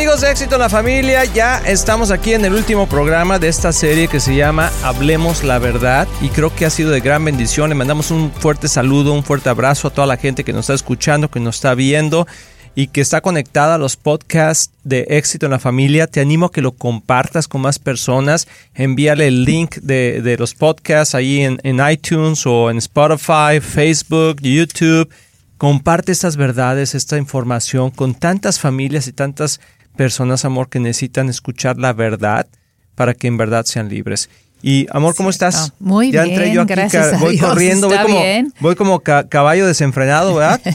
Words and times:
amigos 0.00 0.22
de 0.22 0.30
Éxito 0.30 0.54
en 0.54 0.62
la 0.62 0.70
Familia, 0.70 1.26
ya 1.26 1.58
estamos 1.58 2.10
aquí 2.10 2.32
en 2.32 2.42
el 2.46 2.54
último 2.54 2.88
programa 2.88 3.38
de 3.38 3.48
esta 3.48 3.70
serie 3.70 4.08
que 4.08 4.18
se 4.18 4.34
llama 4.34 4.72
Hablemos 4.82 5.44
la 5.44 5.58
Verdad 5.58 6.08
y 6.22 6.30
creo 6.30 6.54
que 6.54 6.64
ha 6.64 6.70
sido 6.70 6.90
de 6.90 7.00
gran 7.00 7.22
bendición. 7.22 7.68
Le 7.68 7.74
mandamos 7.74 8.10
un 8.10 8.32
fuerte 8.32 8.66
saludo, 8.68 9.12
un 9.12 9.22
fuerte 9.22 9.50
abrazo 9.50 9.88
a 9.88 9.90
toda 9.90 10.06
la 10.06 10.16
gente 10.16 10.42
que 10.42 10.54
nos 10.54 10.60
está 10.60 10.72
escuchando, 10.72 11.30
que 11.30 11.38
nos 11.38 11.56
está 11.56 11.74
viendo 11.74 12.26
y 12.74 12.86
que 12.86 13.02
está 13.02 13.20
conectada 13.20 13.74
a 13.74 13.78
los 13.78 13.98
podcasts 13.98 14.72
de 14.84 15.04
Éxito 15.10 15.44
en 15.44 15.52
la 15.52 15.58
Familia. 15.58 16.06
Te 16.06 16.20
animo 16.20 16.46
a 16.46 16.50
que 16.50 16.62
lo 16.62 16.72
compartas 16.72 17.46
con 17.46 17.60
más 17.60 17.78
personas. 17.78 18.48
Envíale 18.72 19.26
el 19.26 19.44
link 19.44 19.76
de, 19.82 20.34
los 20.38 20.54
podcasts 20.54 21.14
ahí 21.14 21.42
en, 21.42 21.60
en 21.62 21.78
iTunes 21.86 22.46
o 22.46 22.70
en 22.70 22.78
Spotify, 22.78 23.60
Facebook, 23.60 24.40
YouTube 24.40 25.10
Comparte 25.60 26.10
estas 26.10 26.38
verdades, 26.38 26.94
esta 26.94 27.18
información 27.18 27.90
con 27.90 28.14
tantas 28.14 28.58
familias 28.58 29.06
y 29.06 29.12
tantas 29.12 29.60
personas, 30.00 30.46
amor, 30.46 30.70
que 30.70 30.80
necesitan 30.80 31.28
escuchar 31.28 31.76
la 31.76 31.92
verdad 31.92 32.46
para 32.94 33.12
que 33.12 33.26
en 33.26 33.36
verdad 33.36 33.66
sean 33.66 33.90
libres. 33.90 34.30
Y 34.62 34.86
amor, 34.92 35.14
¿cómo 35.14 35.28
estás? 35.28 35.74
muy 35.78 36.10
ya 36.10 36.22
bien, 36.24 36.54
yo 36.54 36.62
aquí, 36.62 36.72
gracias 36.72 37.20
voy 37.20 37.36
corriendo, 37.36 37.86
voy 37.86 37.98
como, 37.98 38.22
voy 38.60 38.76
como 38.76 39.00
caballo 39.00 39.66
desenfrenado, 39.66 40.36
¿verdad? 40.36 40.58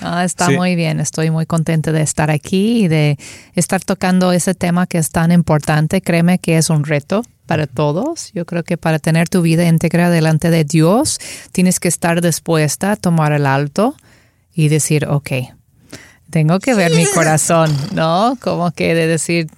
Ah, 0.00 0.24
está 0.24 0.50
muy 0.50 0.76
bien, 0.76 1.00
estoy 1.00 1.30
muy 1.30 1.46
contenta 1.46 1.90
de 1.90 2.02
estar 2.02 2.30
aquí 2.30 2.84
y 2.84 2.88
de 2.88 3.18
estar 3.54 3.82
tocando 3.82 4.30
ese 4.30 4.54
tema 4.54 4.86
que 4.86 4.98
es 4.98 5.10
tan 5.10 5.32
importante. 5.32 6.00
Créeme 6.00 6.38
que 6.38 6.58
es 6.58 6.70
un 6.70 6.84
reto 6.84 7.22
para 7.46 7.66
todos. 7.66 8.30
Yo 8.32 8.44
creo 8.44 8.62
que 8.62 8.76
para 8.76 9.00
tener 9.00 9.28
tu 9.28 9.42
vida 9.42 9.66
íntegra 9.66 10.08
delante 10.10 10.50
de 10.50 10.62
Dios, 10.62 11.18
tienes 11.50 11.80
que 11.80 11.88
estar 11.88 12.20
dispuesta 12.20 12.92
a 12.92 12.96
tomar 12.96 13.32
el 13.32 13.46
alto 13.46 13.96
y 14.54 14.68
decir, 14.68 15.06
ok, 15.08 15.32
tengo 16.30 16.58
que 16.58 16.74
ver 16.74 16.94
mi 16.94 17.06
corazón, 17.06 17.74
¿no? 17.92 18.36
Como 18.40 18.70
que 18.72 18.94
de 18.94 19.06
decir, 19.06 19.48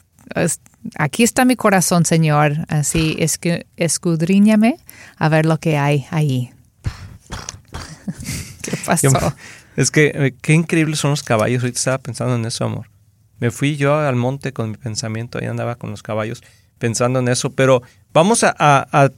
aquí 0.96 1.22
está 1.22 1.44
mi 1.44 1.56
corazón, 1.56 2.04
Señor. 2.04 2.64
Así 2.68 3.16
es 3.18 3.38
que 3.38 3.66
escudriñame 3.76 4.76
a 5.16 5.28
ver 5.28 5.46
lo 5.46 5.58
que 5.58 5.78
hay 5.78 6.06
ahí. 6.10 6.50
¿Qué 8.62 8.76
pasó? 8.84 9.34
Es 9.76 9.92
que 9.92 10.10
eh, 10.12 10.34
qué 10.42 10.54
increíbles 10.54 10.98
son 10.98 11.10
los 11.12 11.22
caballos. 11.22 11.62
Ahorita 11.62 11.78
estaba 11.78 11.98
pensando 11.98 12.34
en 12.34 12.44
eso, 12.44 12.64
amor. 12.64 12.90
Me 13.38 13.52
fui 13.52 13.76
yo 13.76 13.96
al 13.96 14.16
monte 14.16 14.52
con 14.52 14.72
mi 14.72 14.76
pensamiento, 14.76 15.38
ahí 15.38 15.46
andaba 15.46 15.76
con 15.76 15.90
los 15.90 16.02
caballos 16.02 16.42
pensando 16.78 17.18
en 17.18 17.28
eso, 17.28 17.50
pero 17.50 17.82
vamos 18.12 18.44
a, 18.44 19.10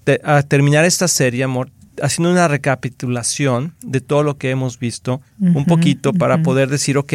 terminar 0.49 0.85
esta 0.85 1.09
serie, 1.09 1.45
amor, 1.45 1.71
haciendo 2.03 2.31
una 2.31 2.49
recapitulación 2.49 3.75
de 3.83 4.01
todo 4.01 4.23
lo 4.23 4.37
que 4.37 4.51
hemos 4.51 4.79
visto, 4.79 5.21
un 5.39 5.65
poquito, 5.65 6.13
para 6.13 6.43
poder 6.43 6.69
decir, 6.69 6.99
ok, 6.99 7.13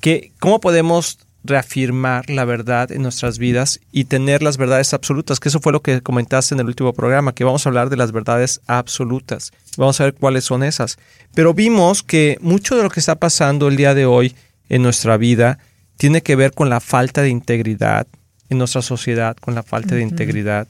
que, 0.00 0.32
¿cómo 0.38 0.60
podemos 0.60 1.18
reafirmar 1.44 2.30
la 2.30 2.44
verdad 2.44 2.92
en 2.92 3.02
nuestras 3.02 3.38
vidas 3.38 3.80
y 3.90 4.04
tener 4.04 4.42
las 4.42 4.56
verdades 4.56 4.94
absolutas? 4.94 5.40
Que 5.40 5.48
eso 5.48 5.60
fue 5.60 5.72
lo 5.72 5.82
que 5.82 6.00
comentaste 6.00 6.54
en 6.54 6.60
el 6.60 6.66
último 6.66 6.92
programa, 6.92 7.34
que 7.34 7.44
vamos 7.44 7.64
a 7.64 7.68
hablar 7.68 7.90
de 7.90 7.96
las 7.96 8.12
verdades 8.12 8.60
absolutas. 8.66 9.52
Vamos 9.76 10.00
a 10.00 10.04
ver 10.04 10.14
cuáles 10.14 10.44
son 10.44 10.62
esas. 10.62 10.98
Pero 11.34 11.54
vimos 11.54 12.02
que 12.02 12.38
mucho 12.40 12.76
de 12.76 12.82
lo 12.82 12.90
que 12.90 13.00
está 13.00 13.16
pasando 13.16 13.68
el 13.68 13.76
día 13.76 13.94
de 13.94 14.06
hoy 14.06 14.34
en 14.68 14.82
nuestra 14.82 15.16
vida 15.16 15.58
tiene 15.96 16.22
que 16.22 16.36
ver 16.36 16.52
con 16.52 16.68
la 16.68 16.80
falta 16.80 17.22
de 17.22 17.28
integridad, 17.28 18.06
en 18.48 18.58
nuestra 18.58 18.82
sociedad 18.82 19.36
con 19.36 19.54
la 19.54 19.62
falta 19.62 19.94
de 19.94 20.02
integridad, 20.02 20.68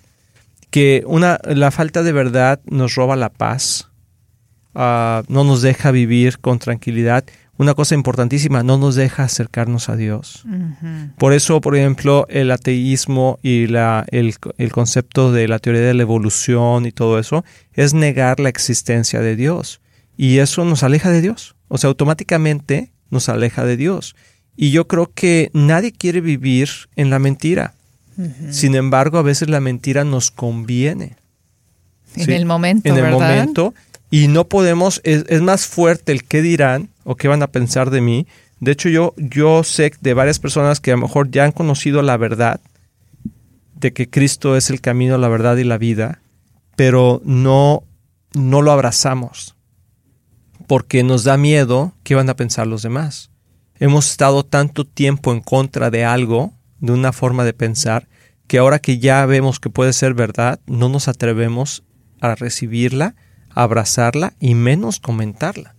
que 0.73 1.05
una, 1.07 1.39
la 1.45 1.71
falta 1.71 2.03
de 2.03 2.13
verdad 2.13 2.61
nos 2.65 2.95
roba 2.95 3.15
la 3.15 3.29
paz, 3.29 3.91
ah, 4.75 5.23
no 5.29 5.45
nos 5.45 5.61
deja 5.61 5.91
vivir 5.91 6.39
con 6.39 6.59
tranquilidad. 6.59 7.25
Una 7.59 7.75
cosa 7.75 7.95
importantísima, 7.95 8.63
no 8.63 8.79
nos 8.79 8.95
deja 8.95 9.25
acercarnos 9.25 9.91
a 9.91 9.97
Dios. 9.97 10.45
Por 11.19 11.35
eso, 11.35 11.61
por 11.61 11.77
ejemplo, 11.77 12.27
el 12.31 12.51
ateísmo 12.51 13.39
y 13.43 13.67
la, 13.67 14.07
el, 14.11 14.35
el 14.57 14.73
concepto 14.73 15.31
de 15.31 15.47
la 15.47 15.59
teoría 15.59 15.83
de 15.83 15.95
la 15.95 16.03
evolución 16.03 16.87
y 16.87 16.93
todo 16.93 17.19
eso 17.19 17.45
es 17.75 17.93
negar 17.93 18.41
la 18.41 18.49
existencia 18.49 19.21
de 19.21 19.37
Dios. 19.37 19.83
Y 20.17 20.39
eso 20.39 20.65
nos 20.65 20.83
aleja 20.83 21.11
de 21.11 21.21
Dios. 21.21 21.55
O 21.69 21.77
sea, 21.77 21.89
automáticamente 21.89 22.93
nos 23.11 23.29
aleja 23.29 23.67
de 23.67 23.77
Dios. 23.77 24.17
Y 24.57 24.71
yo 24.71 24.89
creo 24.89 25.13
que 25.15 25.51
nadie 25.53 25.93
quiere 25.93 26.23
vivir 26.23 26.71
en 26.97 27.11
la 27.11 27.19
mentira. 27.19 27.75
Sin 28.51 28.75
embargo, 28.75 29.19
a 29.19 29.23
veces 29.23 29.49
la 29.49 29.61
mentira 29.61 30.05
nos 30.05 30.31
conviene. 30.31 31.17
En 32.17 32.31
el 32.31 32.45
momento. 32.45 32.89
En 32.89 32.97
el 32.97 33.11
momento. 33.11 33.75
Y 34.11 34.29
no 34.29 34.47
podemos, 34.47 35.01
es, 35.05 35.41
más 35.41 35.67
fuerte 35.67 36.13
el 36.13 36.25
qué 36.25 36.43
dirán 36.43 36.91
o 37.05 37.17
qué 37.17 37.29
van 37.29 37.43
a 37.43 37.47
pensar 37.47 37.91
de 37.91 38.03
mí. 38.03 38.27
De 38.61 38.73
hecho, 38.73 38.89
yo, 38.89 39.15
yo 39.17 39.65
sé 39.65 39.93
de 40.01 40.15
varias 40.15 40.39
personas 40.39 40.81
que 40.81 40.93
a 40.93 40.97
lo 40.97 41.03
mejor 41.03 41.31
ya 41.31 41.45
han 41.45 41.53
conocido 41.53 42.03
la 42.03 42.17
verdad 42.17 42.61
de 43.75 43.93
que 43.93 44.09
Cristo 44.09 44.57
es 44.57 44.71
el 44.71 44.81
camino, 44.81 45.19
la 45.19 45.29
verdad 45.29 45.57
y 45.57 45.65
la 45.65 45.79
vida, 45.79 46.21
pero 46.77 47.23
no, 47.25 47.83
no 48.35 48.63
lo 48.63 48.71
abrazamos 48.71 49.57
porque 50.69 51.03
nos 51.03 51.25
da 51.25 51.37
miedo 51.37 51.93
qué 52.05 52.15
van 52.15 52.31
a 52.31 52.37
pensar 52.37 52.67
los 52.67 52.83
demás 52.83 53.33
hemos 53.83 54.09
estado 54.13 54.45
tanto 54.45 54.85
tiempo 54.85 55.33
en 55.33 55.41
contra 55.41 55.91
de 55.91 56.05
algo, 56.05 56.53
de 56.83 56.93
una 56.93 57.13
forma 57.13 57.45
de 57.45 57.55
pensar, 57.55 58.09
que 58.47 58.59
ahora 58.59 58.81
que 58.81 58.99
ya 58.99 59.25
vemos 59.25 59.61
que 59.61 59.71
puede 59.71 59.95
ser 59.95 60.13
verdad, 60.13 60.61
no 60.67 60.91
nos 60.91 61.09
atrevemos 61.09 61.85
a 62.21 62.35
recibirla, 62.35 63.15
a 63.49 63.63
abrazarla 63.63 64.35
y 64.41 64.55
menos 64.55 65.01
comentarla. 65.01 65.75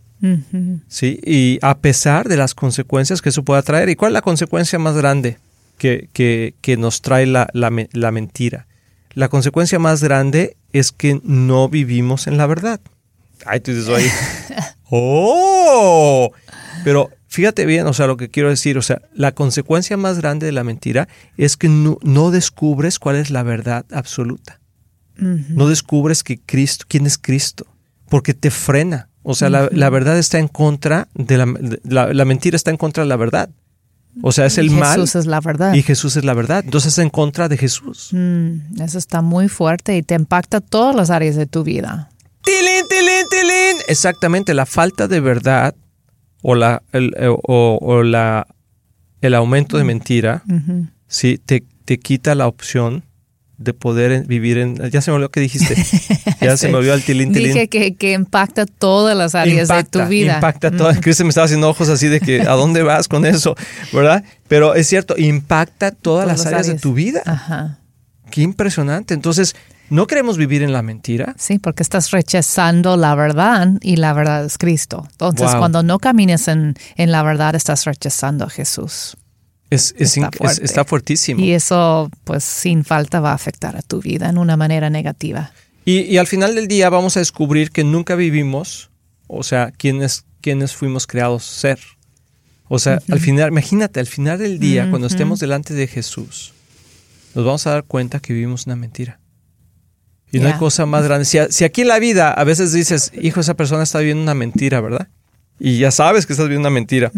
¿Sí? 0.87 1.19
Y 1.21 1.59
a 1.61 1.79
pesar 1.79 2.29
de 2.29 2.37
las 2.37 2.55
consecuencias 2.55 3.21
que 3.21 3.27
eso 3.27 3.43
pueda 3.43 3.61
traer. 3.61 3.89
¿Y 3.89 3.97
cuál 3.97 4.11
es 4.11 4.13
la 4.13 4.21
consecuencia 4.21 4.79
más 4.79 4.95
grande 4.95 5.37
que, 5.77 6.07
que, 6.13 6.77
nos 6.77 7.01
trae 7.01 7.25
la, 7.25 7.49
la, 7.51 8.11
mentira? 8.11 8.65
La 9.13 9.27
consecuencia 9.27 9.79
más 9.79 10.01
grande 10.01 10.55
es 10.71 10.93
que 10.93 11.19
no 11.25 11.67
vivimos 11.67 12.27
en 12.27 12.37
la 12.37 12.47
verdad. 12.47 12.79
Ay, 13.45 13.59
tú 13.59 13.73
dices 13.73 13.89
ahí. 13.89 14.09
¡Oh! 14.89 16.31
Pero 16.85 17.09
fíjate 17.33 17.65
bien, 17.65 17.87
o 17.87 17.93
sea, 17.93 18.05
lo 18.05 18.15
que 18.15 18.29
quiero 18.29 18.49
decir, 18.49 18.77
o 18.77 18.83
sea, 18.83 19.01
la 19.15 19.31
consecuencia 19.31 19.97
más 19.97 20.19
grande 20.19 20.45
de 20.45 20.51
la 20.51 20.63
mentira 20.63 21.07
es 21.35 21.57
que 21.57 21.67
no, 21.67 22.31
descubres 22.31 22.99
cuál 22.99 23.15
es 23.15 23.31
la 23.31 23.41
verdad 23.41 23.85
absoluta. 23.91 24.59
No 25.15 25.67
descubres 25.67 26.23
que 26.23 26.39
Cristo, 26.39 26.85
quién 26.87 27.05
es 27.05 27.17
Cristo, 27.17 27.65
porque 28.09 28.33
te 28.33 28.51
frena. 28.51 29.09
O 29.23 29.35
sea, 29.35 29.49
la, 29.49 29.89
verdad 29.89 30.17
está 30.17 30.37
en 30.37 30.47
contra 30.47 31.07
de 31.15 31.37
la, 31.37 32.13
la, 32.13 32.25
mentira 32.25 32.55
está 32.55 32.71
en 32.71 32.77
contra 32.77 33.03
de 33.03 33.09
la 33.09 33.15
verdad. 33.15 33.49
O 34.21 34.31
sea, 34.31 34.45
es 34.45 34.57
el 34.59 34.69
mal. 34.69 34.99
Jesús 34.99 35.15
es 35.15 35.25
la 35.25 35.39
verdad. 35.39 35.73
Y 35.73 35.81
Jesús 35.81 36.17
es 36.17 36.25
la 36.25 36.33
verdad. 36.33 36.63
Entonces 36.63 36.93
es 36.93 36.99
en 36.99 37.09
contra 37.09 37.47
de 37.47 37.57
Jesús. 37.57 38.09
Mm, 38.11 38.81
eso 38.81 38.97
está 38.97 39.21
muy 39.21 39.47
fuerte 39.47 39.97
y 39.97 40.03
te 40.03 40.13
impacta 40.13 40.61
todas 40.61 40.95
las 40.95 41.09
áreas 41.09 41.35
de 41.35 41.47
tu 41.47 41.63
vida. 41.63 42.09
¡Tilín, 42.43 42.85
tilín, 42.89 43.25
tilín! 43.29 43.83
Exactamente, 43.87 44.53
la 44.53 44.65
falta 44.65 45.07
de 45.07 45.19
verdad 45.19 45.73
o, 46.43 46.53
la, 46.53 46.83
el, 46.91 47.15
eh, 47.17 47.27
o, 47.29 48.03
la, 48.03 48.45
el 49.21 49.33
aumento 49.33 49.77
de 49.77 49.83
mentira, 49.83 50.43
¿sí? 51.07 51.39
te, 51.43 51.63
te 51.85 51.97
quita 51.97 52.35
la 52.35 52.47
opción 52.47 53.03
de 53.57 53.73
poder 53.73 54.25
vivir 54.25 54.57
en... 54.57 54.75
Ya 54.91 55.01
se 55.01 55.09
me 55.09 55.15
olvidó 55.15 55.31
que 55.31 55.39
dijiste. 55.39 55.75
Ya 56.41 56.57
se 56.57 56.67
me 56.67 56.75
olvidó 56.75 56.93
el 56.93 57.01
tilín, 57.01 57.31
tilín. 57.31 57.53
Dije 57.53 57.69
que, 57.69 57.95
que 57.95 58.11
impacta 58.11 58.65
todas 58.65 59.15
las 59.15 59.33
áreas 59.33 59.69
de 59.69 59.83
tu 59.85 60.05
vida. 60.07 60.35
Impacta 60.35 60.71
todas. 60.71 60.99
Cristian 60.99 61.25
me 61.25 61.29
estaba 61.29 61.45
haciendo 61.45 61.69
ojos 61.69 61.87
así 61.87 62.09
de 62.09 62.19
que 62.19 62.41
¿a 62.41 62.51
dónde 62.51 62.83
vas 62.83 63.07
con 63.07 63.25
eso? 63.25 63.55
¿Verdad? 63.93 64.25
Pero 64.49 64.75
es 64.75 64.87
cierto, 64.87 65.15
impacta 65.17 65.91
todas, 65.91 66.27
las, 66.27 66.45
áreas, 66.45 66.67
de 66.67 66.75
tu 66.75 66.93
vida. 66.93 67.21
Ajá. 67.25 67.79
Qué 68.29 68.41
impresionante. 68.41 69.13
Entonces, 69.13 69.55
no 69.89 70.07
queremos 70.07 70.37
vivir 70.37 70.63
en 70.63 70.73
la 70.73 70.81
mentira. 70.81 71.35
Sí, 71.37 71.59
porque 71.59 71.83
estás 71.83 72.11
rechazando 72.11 72.97
la 72.97 73.15
verdad 73.15 73.69
y 73.81 73.97
la 73.97 74.13
verdad 74.13 74.45
es 74.45 74.57
Cristo. 74.57 75.07
Entonces, 75.11 75.55
cuando 75.55 75.83
no 75.83 75.99
camines 75.99 76.47
en, 76.47 76.75
la 76.97 77.23
verdad, 77.23 77.55
estás 77.55 77.85
rechazando 77.85 78.45
a 78.45 78.49
Jesús. 78.49 79.17
Es, 79.69 79.95
está, 79.97 80.85
fuertísimo. 80.85 81.41
Y 81.41 81.51
eso, 81.51 82.09
pues, 82.23 82.43
sin 82.43 82.83
falta 82.83 83.19
va 83.19 83.31
a 83.31 83.35
afectar 83.35 83.75
a 83.75 83.81
tu 83.81 84.01
vida 84.01 84.29
en 84.29 84.37
una 84.37 84.55
manera 84.55 84.89
negativa. 84.89 85.51
Y, 85.85 86.17
al 86.17 86.27
final 86.27 86.55
del 86.55 86.67
día 86.67 86.89
vamos 86.89 87.17
a 87.17 87.19
descubrir 87.19 87.71
que 87.71 87.83
nunca 87.83 88.15
vivimos, 88.15 88.91
o 89.27 89.43
sea, 89.43 89.71
quienes, 89.71 90.25
quienes 90.41 90.73
fuimos 90.73 91.07
creados 91.07 91.43
ser. 91.43 91.79
O 92.69 92.79
sea, 92.79 92.99
al 93.09 93.19
final, 93.19 93.49
imagínate, 93.49 93.99
al 93.99 94.07
final 94.07 94.39
del 94.39 94.59
día, 94.59 94.89
cuando 94.89 95.07
estemos 95.07 95.39
delante 95.39 95.73
de 95.73 95.87
Jesús, 95.87 96.53
nos 97.35 97.45
vamos 97.45 97.67
a 97.67 97.71
dar 97.71 97.83
cuenta 97.83 98.19
que 98.19 98.33
vivimos 98.33 98.65
una 98.65 98.75
mentira. 98.75 99.19
Y 100.33 100.39
no 100.39 100.47
hay 100.47 100.55
cosa 100.55 100.87
más 100.87 101.05
grande. 101.05 101.25
Si, 101.25 101.63
aquí 101.63 101.81
en 101.81 101.87
la 101.87 101.99
vida 101.99 102.33
a 102.33 102.43
veces 102.43 102.73
dices, 102.73 103.11
hijo, 103.21 103.39
esa 103.39 103.53
persona 103.53 103.83
está 103.83 103.99
viviendo 103.99 104.23
una 104.23 104.33
mentira, 104.33 104.81
¿verdad? 104.81 105.07
Y 105.59 105.77
ya 105.77 105.91
sabes 105.91 106.25
que 106.25 106.33
estás 106.33 106.47
viviendo 106.47 106.67
una 106.67 106.73
mentira. 106.73 107.11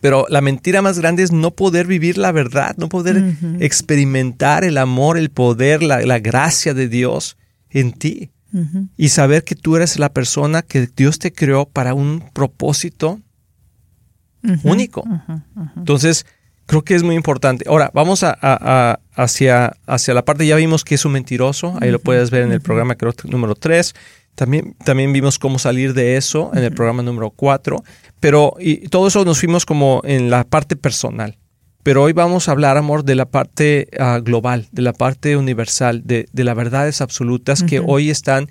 Pero 0.00 0.26
la 0.28 0.40
mentira 0.40 0.82
más 0.82 0.98
grande 0.98 1.22
es 1.22 1.30
no 1.30 1.52
poder 1.52 1.86
vivir 1.86 2.18
la 2.18 2.32
verdad, 2.32 2.76
no 2.76 2.88
poder 2.88 3.36
experimentar 3.60 4.64
el 4.64 4.78
amor, 4.78 5.16
el 5.16 5.30
poder, 5.30 5.80
la, 5.84 6.18
gracia 6.18 6.74
de 6.74 6.88
Dios 6.88 7.36
en 7.70 7.92
ti. 7.92 8.30
Y 8.96 9.10
saber 9.10 9.44
que 9.44 9.54
tú 9.54 9.76
eres 9.76 9.96
la 9.96 10.12
persona 10.12 10.62
que 10.62 10.88
Dios 10.88 11.20
te 11.20 11.32
creó 11.32 11.66
para 11.66 11.94
un 11.94 12.24
propósito 12.32 13.20
único. 14.64 15.04
Entonces, 15.76 16.26
creo 16.66 16.82
que 16.82 16.94
es 16.94 17.02
muy 17.02 17.14
importante. 17.14 17.64
Ahora, 17.68 17.90
vamos 17.94 18.22
a, 18.22 18.98
hacia, 19.14 19.76
hacia 19.86 20.14
la 20.14 20.24
parte, 20.24 20.46
ya 20.46 20.56
vimos 20.56 20.84
que 20.84 20.96
es 20.96 21.04
un 21.04 21.12
mentiroso, 21.12 21.76
ahí 21.80 21.90
lo 21.90 22.00
puedes 22.00 22.30
ver 22.30 22.42
en 22.42 22.52
el 22.52 22.60
programa 22.60 22.96
creo, 22.96 23.14
número 23.24 23.54
3. 23.54 23.94
También, 24.34 24.74
también 24.84 25.14
vimos 25.14 25.38
cómo 25.38 25.58
salir 25.58 25.94
de 25.94 26.18
eso 26.18 26.50
en 26.52 26.62
el 26.62 26.72
programa 26.72 27.02
número 27.02 27.30
4. 27.30 27.82
Pero 28.20 28.54
y 28.58 28.88
todo 28.88 29.08
eso 29.08 29.24
nos 29.24 29.38
fuimos 29.38 29.64
como 29.64 30.02
en 30.04 30.28
la 30.28 30.44
parte 30.44 30.76
personal. 30.76 31.38
Pero 31.82 32.02
hoy 32.02 32.12
vamos 32.12 32.48
a 32.48 32.52
hablar, 32.52 32.76
amor, 32.76 33.04
de 33.04 33.14
la 33.14 33.26
parte 33.26 33.88
ah, 33.98 34.18
global, 34.20 34.66
de 34.72 34.82
la 34.82 34.92
parte 34.92 35.36
universal, 35.36 36.02
de, 36.04 36.26
de 36.32 36.44
las 36.44 36.56
verdades 36.56 37.00
absolutas 37.00 37.62
que 37.62 37.80
hoy 37.80 38.10
están 38.10 38.50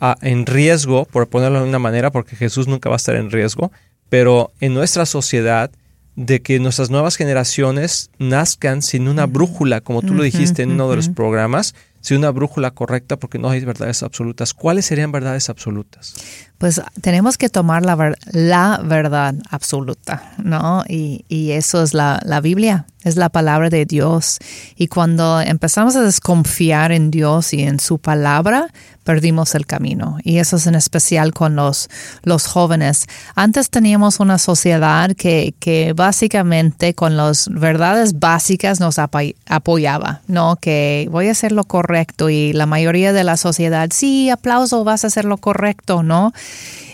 ah, 0.00 0.16
en 0.22 0.46
riesgo, 0.46 1.04
por 1.06 1.28
ponerlo 1.28 1.60
de 1.60 1.68
una 1.68 1.80
manera, 1.80 2.12
porque 2.12 2.36
Jesús 2.36 2.68
nunca 2.68 2.88
va 2.88 2.94
a 2.94 2.96
estar 2.98 3.16
en 3.16 3.32
riesgo, 3.32 3.72
pero 4.08 4.52
en 4.60 4.72
nuestra 4.72 5.04
sociedad, 5.04 5.72
de 6.16 6.40
que 6.40 6.58
nuestras 6.58 6.90
nuevas 6.90 7.16
generaciones 7.16 8.10
nazcan 8.18 8.82
sin 8.82 9.06
una 9.06 9.26
brújula, 9.26 9.82
como 9.82 10.02
tú 10.02 10.14
lo 10.14 10.22
dijiste 10.22 10.62
en 10.62 10.72
uno 10.72 10.90
de 10.90 10.96
los 10.96 11.10
programas, 11.10 11.74
sin 12.06 12.18
una 12.18 12.30
brújula 12.30 12.70
correcta 12.70 13.16
porque 13.16 13.40
no 13.40 13.50
hay 13.50 13.64
verdades 13.64 14.04
absolutas. 14.04 14.54
¿Cuáles 14.54 14.86
serían 14.86 15.10
verdades 15.10 15.50
absolutas? 15.50 16.14
Pues 16.56 16.80
tenemos 17.00 17.36
que 17.36 17.48
tomar 17.48 17.84
la, 17.84 18.14
la 18.30 18.80
verdad 18.84 19.34
absoluta, 19.50 20.32
¿no? 20.38 20.84
Y, 20.88 21.24
y 21.28 21.50
eso 21.50 21.82
es 21.82 21.94
la, 21.94 22.20
la, 22.24 22.40
Biblia, 22.40 22.86
es 23.02 23.16
la 23.16 23.28
palabra 23.28 23.70
de 23.70 23.86
Dios. 23.86 24.38
Y 24.76 24.86
cuando 24.86 25.40
empezamos 25.40 25.96
a 25.96 26.02
desconfiar 26.02 26.92
en 26.92 27.10
Dios 27.10 27.52
y 27.52 27.64
en 27.64 27.80
su 27.80 27.98
palabra, 27.98 28.68
perdimos 29.04 29.54
el 29.54 29.66
camino. 29.66 30.16
Y 30.22 30.38
eso 30.38 30.56
es 30.56 30.66
en 30.66 30.76
especial 30.76 31.34
con 31.34 31.56
los, 31.56 31.90
los 32.22 32.46
jóvenes. 32.46 33.06
Antes 33.34 33.68
teníamos 33.68 34.18
una 34.18 34.38
sociedad 34.38 35.14
que, 35.14 35.54
que 35.58 35.92
básicamente 35.92 36.94
con 36.94 37.16
las 37.16 37.48
verdades 37.50 38.18
básicas 38.18 38.80
nos 38.80 38.98
apoyaba, 38.98 40.22
¿no? 40.26 40.56
Que 40.56 41.06
voy 41.10 41.28
a 41.28 41.32
hacer 41.32 41.52
lo 41.52 41.64
correcto 41.64 41.95
y 42.28 42.52
la 42.52 42.66
mayoría 42.66 43.12
de 43.12 43.24
la 43.24 43.36
sociedad, 43.36 43.88
sí, 43.92 44.30
aplauso, 44.30 44.84
vas 44.84 45.04
a 45.04 45.06
hacer 45.08 45.24
lo 45.24 45.36
correcto, 45.38 46.02
¿no? 46.02 46.32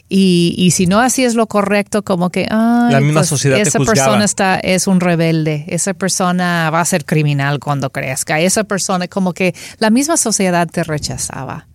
Y, 0.09 0.55
y, 0.59 0.73
si 0.73 0.87
no 0.87 1.01
así 1.01 1.25
es 1.25 1.35
lo 1.35 1.47
correcto, 1.47 2.03
como 2.03 2.29
que 2.29 2.47
la 2.51 3.01
misma 3.01 3.21
pues, 3.21 3.29
sociedad 3.29 3.59
esa 3.59 3.79
persona 3.79 4.25
está 4.27 4.57
es 4.57 4.87
un 4.87 5.01
rebelde, 5.01 5.65
esa 5.69 5.95
persona 5.95 6.69
va 6.71 6.81
a 6.81 6.85
ser 6.85 7.07
criminal 7.07 7.61
cuando 7.61 7.89
crezca, 7.89 8.39
esa 8.39 8.65
persona 8.65 9.09
como 9.09 9.33
que 9.33 9.55
la 9.79 9.89
misma 9.89 10.19
sociedad 10.19 10.69
te 10.69 10.85
rechazaba. 10.85 11.67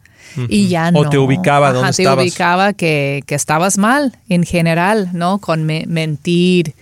Y 0.49 0.67
ya 0.67 0.91
no. 0.91 0.99
O 0.99 1.09
te 1.09 1.17
ubicaba 1.17 1.73
donde 1.73 1.91
te 1.93 2.07
ubicaba 2.07 2.73
que, 2.73 3.23
que, 3.25 3.33
estabas 3.33 3.79
mal 3.79 4.15
en 4.29 4.43
general, 4.43 5.09
¿no? 5.13 5.39
Con 5.39 5.65
mentir, 5.65 6.75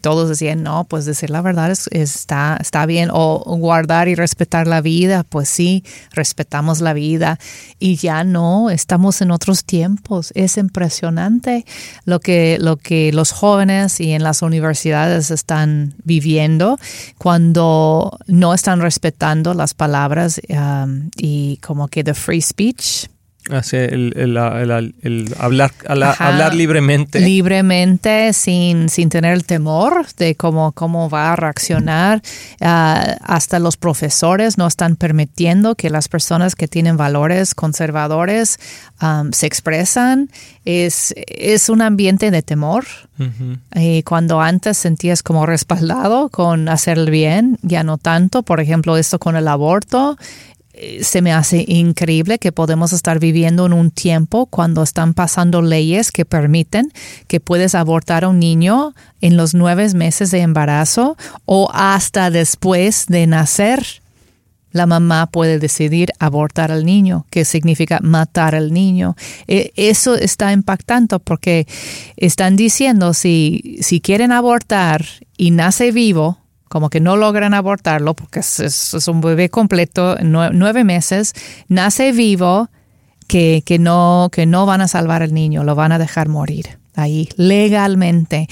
todos 0.00 0.28
decían, 0.28 0.62
no, 0.62 0.84
pues 0.84 1.04
decir 1.04 1.30
la 1.30 1.42
verdad 1.42 1.70
es, 1.70 1.88
está, 1.90 2.58
está 2.60 2.86
bien, 2.86 3.10
o 3.12 3.42
guardar 3.58 4.08
y 4.08 4.14
respetar 4.14 4.66
la 4.66 4.80
vida, 4.80 5.24
pues 5.24 5.48
sí, 5.48 5.84
respetamos 6.12 6.80
la 6.80 6.92
vida 6.92 7.38
y 7.78 7.96
ya 7.96 8.24
no, 8.24 8.70
estamos 8.70 9.20
en 9.20 9.30
otros 9.30 9.64
tiempos. 9.64 10.32
Es 10.34 10.56
impresionante 10.56 11.64
lo 12.04 12.20
que, 12.20 12.58
lo 12.60 12.76
que 12.76 13.12
los 13.12 13.32
jóvenes 13.32 14.00
y 14.00 14.12
en 14.12 14.22
las 14.22 14.42
universidades 14.42 15.30
están 15.30 15.94
viviendo 16.04 16.78
cuando 17.18 18.18
no 18.26 18.54
están 18.54 18.80
respetando 18.80 19.54
las 19.54 19.74
palabras 19.74 20.40
um, 20.48 21.10
y 21.16 21.58
como 21.58 21.88
que 21.88 22.04
the 22.04 22.14
free 22.14 22.40
speech 22.40 23.06
el, 23.72 24.12
el, 24.16 24.94
el, 25.02 25.34
hablar, 25.38 25.72
hablar 25.86 26.54
libremente. 26.54 27.20
Libremente, 27.20 28.32
sin, 28.32 28.88
sin 28.88 29.10
tener 29.10 29.34
el 29.34 29.44
temor 29.44 30.06
de 30.16 30.34
cómo, 30.34 30.72
cómo 30.72 31.10
va 31.10 31.32
a 31.32 31.36
reaccionar. 31.36 32.22
Ah, 32.60 33.16
hasta 33.22 33.58
los 33.58 33.76
profesores 33.76 34.56
no 34.56 34.66
están 34.66 34.96
permitiendo 34.96 35.74
que 35.74 35.90
las 35.90 36.08
personas 36.08 36.54
que 36.54 36.68
tienen 36.68 36.96
valores 36.96 37.54
conservadores 37.54 38.58
se 39.32 39.46
expresan. 39.46 40.30
Es, 40.64 41.12
es 41.16 41.68
un 41.68 41.82
ambiente 41.82 42.30
de 42.30 42.42
temor. 42.42 42.86
Y 43.74 44.02
cuando 44.02 44.40
antes 44.40 44.78
sentías 44.78 45.22
como 45.22 45.46
respaldado 45.46 46.30
con 46.30 46.68
hacer 46.68 46.98
el 46.98 47.10
bien, 47.10 47.58
ya 47.62 47.84
no 47.84 47.98
tanto. 47.98 48.42
Por 48.42 48.60
ejemplo, 48.60 48.96
esto 48.96 49.18
con 49.18 49.36
el 49.36 49.46
aborto 49.46 50.16
se 51.02 51.22
me 51.22 51.32
hace 51.32 51.64
increíble 51.68 52.38
que 52.38 52.50
podemos 52.50 52.92
estar 52.92 53.20
viviendo 53.20 53.66
en 53.66 53.72
un 53.72 53.90
tiempo 53.90 54.46
cuando 54.46 54.82
están 54.82 55.14
pasando 55.14 55.62
leyes 55.62 56.10
que 56.10 56.24
permiten 56.24 56.90
que 57.28 57.40
puedes 57.40 57.74
abortar 57.74 58.24
a 58.24 58.28
un 58.28 58.40
niño 58.40 58.94
en 59.20 59.36
los 59.36 59.54
nueve 59.54 59.88
meses 59.94 60.30
de 60.30 60.40
embarazo 60.40 61.16
o 61.44 61.70
hasta 61.72 62.30
después 62.30 63.06
de 63.06 63.26
nacer. 63.26 64.02
La 64.72 64.86
mamá 64.86 65.28
puede 65.28 65.60
decidir 65.60 66.10
abortar 66.18 66.72
al 66.72 66.84
niño, 66.84 67.26
que 67.30 67.44
significa 67.44 68.00
matar 68.02 68.56
al 68.56 68.72
niño. 68.72 69.14
E, 69.46 69.72
eso 69.76 70.16
está 70.16 70.52
impactando 70.52 71.20
porque 71.20 71.68
están 72.16 72.56
diciendo 72.56 73.14
si, 73.14 73.78
si 73.80 74.00
quieren 74.00 74.32
abortar 74.32 75.04
y 75.36 75.52
nace 75.52 75.92
vivo, 75.92 76.38
como 76.74 76.90
que 76.90 76.98
no 76.98 77.16
logran 77.16 77.54
abortarlo 77.54 78.14
porque 78.14 78.40
es, 78.40 79.06
un 79.06 79.20
bebé 79.20 79.48
completo, 79.48 80.16
nueve 80.20 80.82
meses, 80.82 81.32
nace 81.68 82.10
vivo, 82.10 82.68
que, 83.28 83.62
que, 83.64 83.78
no, 83.78 84.28
que 84.32 84.44
no 84.44 84.66
van 84.66 84.80
a 84.80 84.88
salvar 84.88 85.22
al 85.22 85.32
niño, 85.32 85.62
lo 85.62 85.76
van 85.76 85.92
a 85.92 86.00
dejar 86.00 86.28
morir 86.28 86.80
ahí 86.96 87.28
legalmente. 87.36 88.48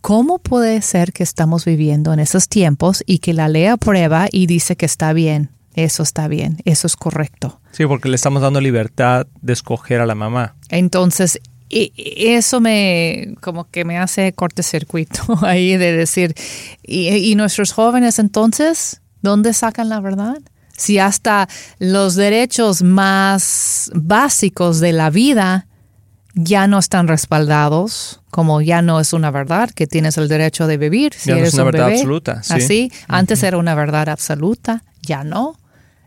¿Cómo 0.00 0.40
puede 0.40 0.82
ser 0.82 1.12
que 1.12 1.22
estamos 1.22 1.64
viviendo 1.64 2.12
en 2.12 2.18
esos 2.18 2.48
tiempos 2.48 3.04
y 3.06 3.20
que 3.20 3.32
la 3.32 3.48
ley 3.48 3.66
aprueba 3.66 4.26
y 4.32 4.46
dice 4.46 4.74
que 4.74 4.86
está 4.86 5.12
bien? 5.12 5.50
Eso 5.74 6.02
está 6.02 6.26
bien, 6.26 6.56
eso 6.64 6.88
es 6.88 6.96
correcto. 6.96 7.60
Sí, 7.70 7.86
porque 7.86 8.08
le 8.08 8.16
estamos 8.16 8.42
dando 8.42 8.60
libertad 8.60 9.28
de 9.42 9.52
escoger 9.52 10.00
a 10.00 10.06
la 10.06 10.16
mamá. 10.16 10.56
Entonces, 10.70 11.38
y 11.74 12.28
eso 12.28 12.60
me 12.60 13.34
como 13.40 13.68
que 13.68 13.84
me 13.84 13.98
hace 13.98 14.32
cortocircuito 14.32 15.22
ahí 15.42 15.76
de 15.76 15.92
decir, 15.92 16.34
y, 16.82 17.34
nuestros 17.34 17.72
jóvenes 17.72 18.18
entonces, 18.18 19.00
¿dónde 19.22 19.52
sacan 19.52 19.88
la 19.88 20.00
verdad? 20.00 20.38
Si 20.76 20.98
hasta 20.98 21.48
los 21.78 22.14
derechos 22.14 22.82
más 22.82 23.90
básicos 23.94 24.80
de 24.80 24.92
la 24.92 25.10
vida 25.10 25.66
ya 26.34 26.66
no 26.66 26.78
están 26.78 27.08
respaldados, 27.08 28.20
como 28.30 28.60
ya 28.60 28.82
no 28.82 29.00
es 29.00 29.12
una 29.12 29.30
verdad 29.30 29.70
que 29.70 29.86
tienes 29.86 30.16
el 30.18 30.28
derecho 30.28 30.66
de 30.66 30.76
vivir. 30.76 31.12
Si 31.14 31.30
ya 31.30 31.36
no 31.36 31.44
es 31.44 31.54
una 31.54 31.64
verdad 31.64 31.90
absoluta. 31.90 32.42
Así, 32.50 32.90
antes 33.06 33.42
era 33.42 33.56
una 33.56 33.74
verdad 33.74 34.08
absoluta, 34.08 34.82
ya 35.02 35.22
no. 35.22 35.56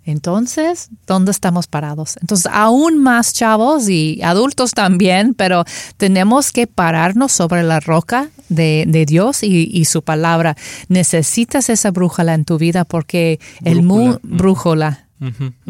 Entonces, 0.07 0.87
¿dónde 1.05 1.31
estamos 1.31 1.67
parados? 1.67 2.15
Entonces, 2.21 2.49
aún 2.53 2.97
más 2.97 3.33
chavos 3.33 3.89
y 3.89 4.21
adultos 4.23 4.71
también, 4.71 5.33
pero 5.33 5.65
tenemos 5.97 6.53
que 6.53 6.65
pararnos 6.65 7.33
sobre 7.33 7.63
la 7.63 7.81
roca 7.81 8.29
de, 8.47 9.05
Dios 9.05 9.43
y, 9.43 9.83
su 9.83 10.03
palabra. 10.03 10.55
Necesitas 10.87 11.69
esa 11.69 11.91
brújula 11.91 12.35
en 12.35 12.45
tu 12.45 12.57
vida 12.57 12.85
porque 12.85 13.41
el 13.65 13.83
mundo, 13.83 14.21
brújula, 14.23 15.09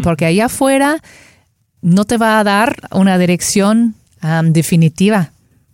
porque 0.03 0.25
allá 0.25 0.45
afuera 0.45 1.01
no 1.81 2.05
te 2.05 2.17
va 2.17 2.39
a 2.39 2.43
dar 2.43 2.77
una 2.91 3.17
dirección 3.17 3.95
definitiva. 4.43 5.31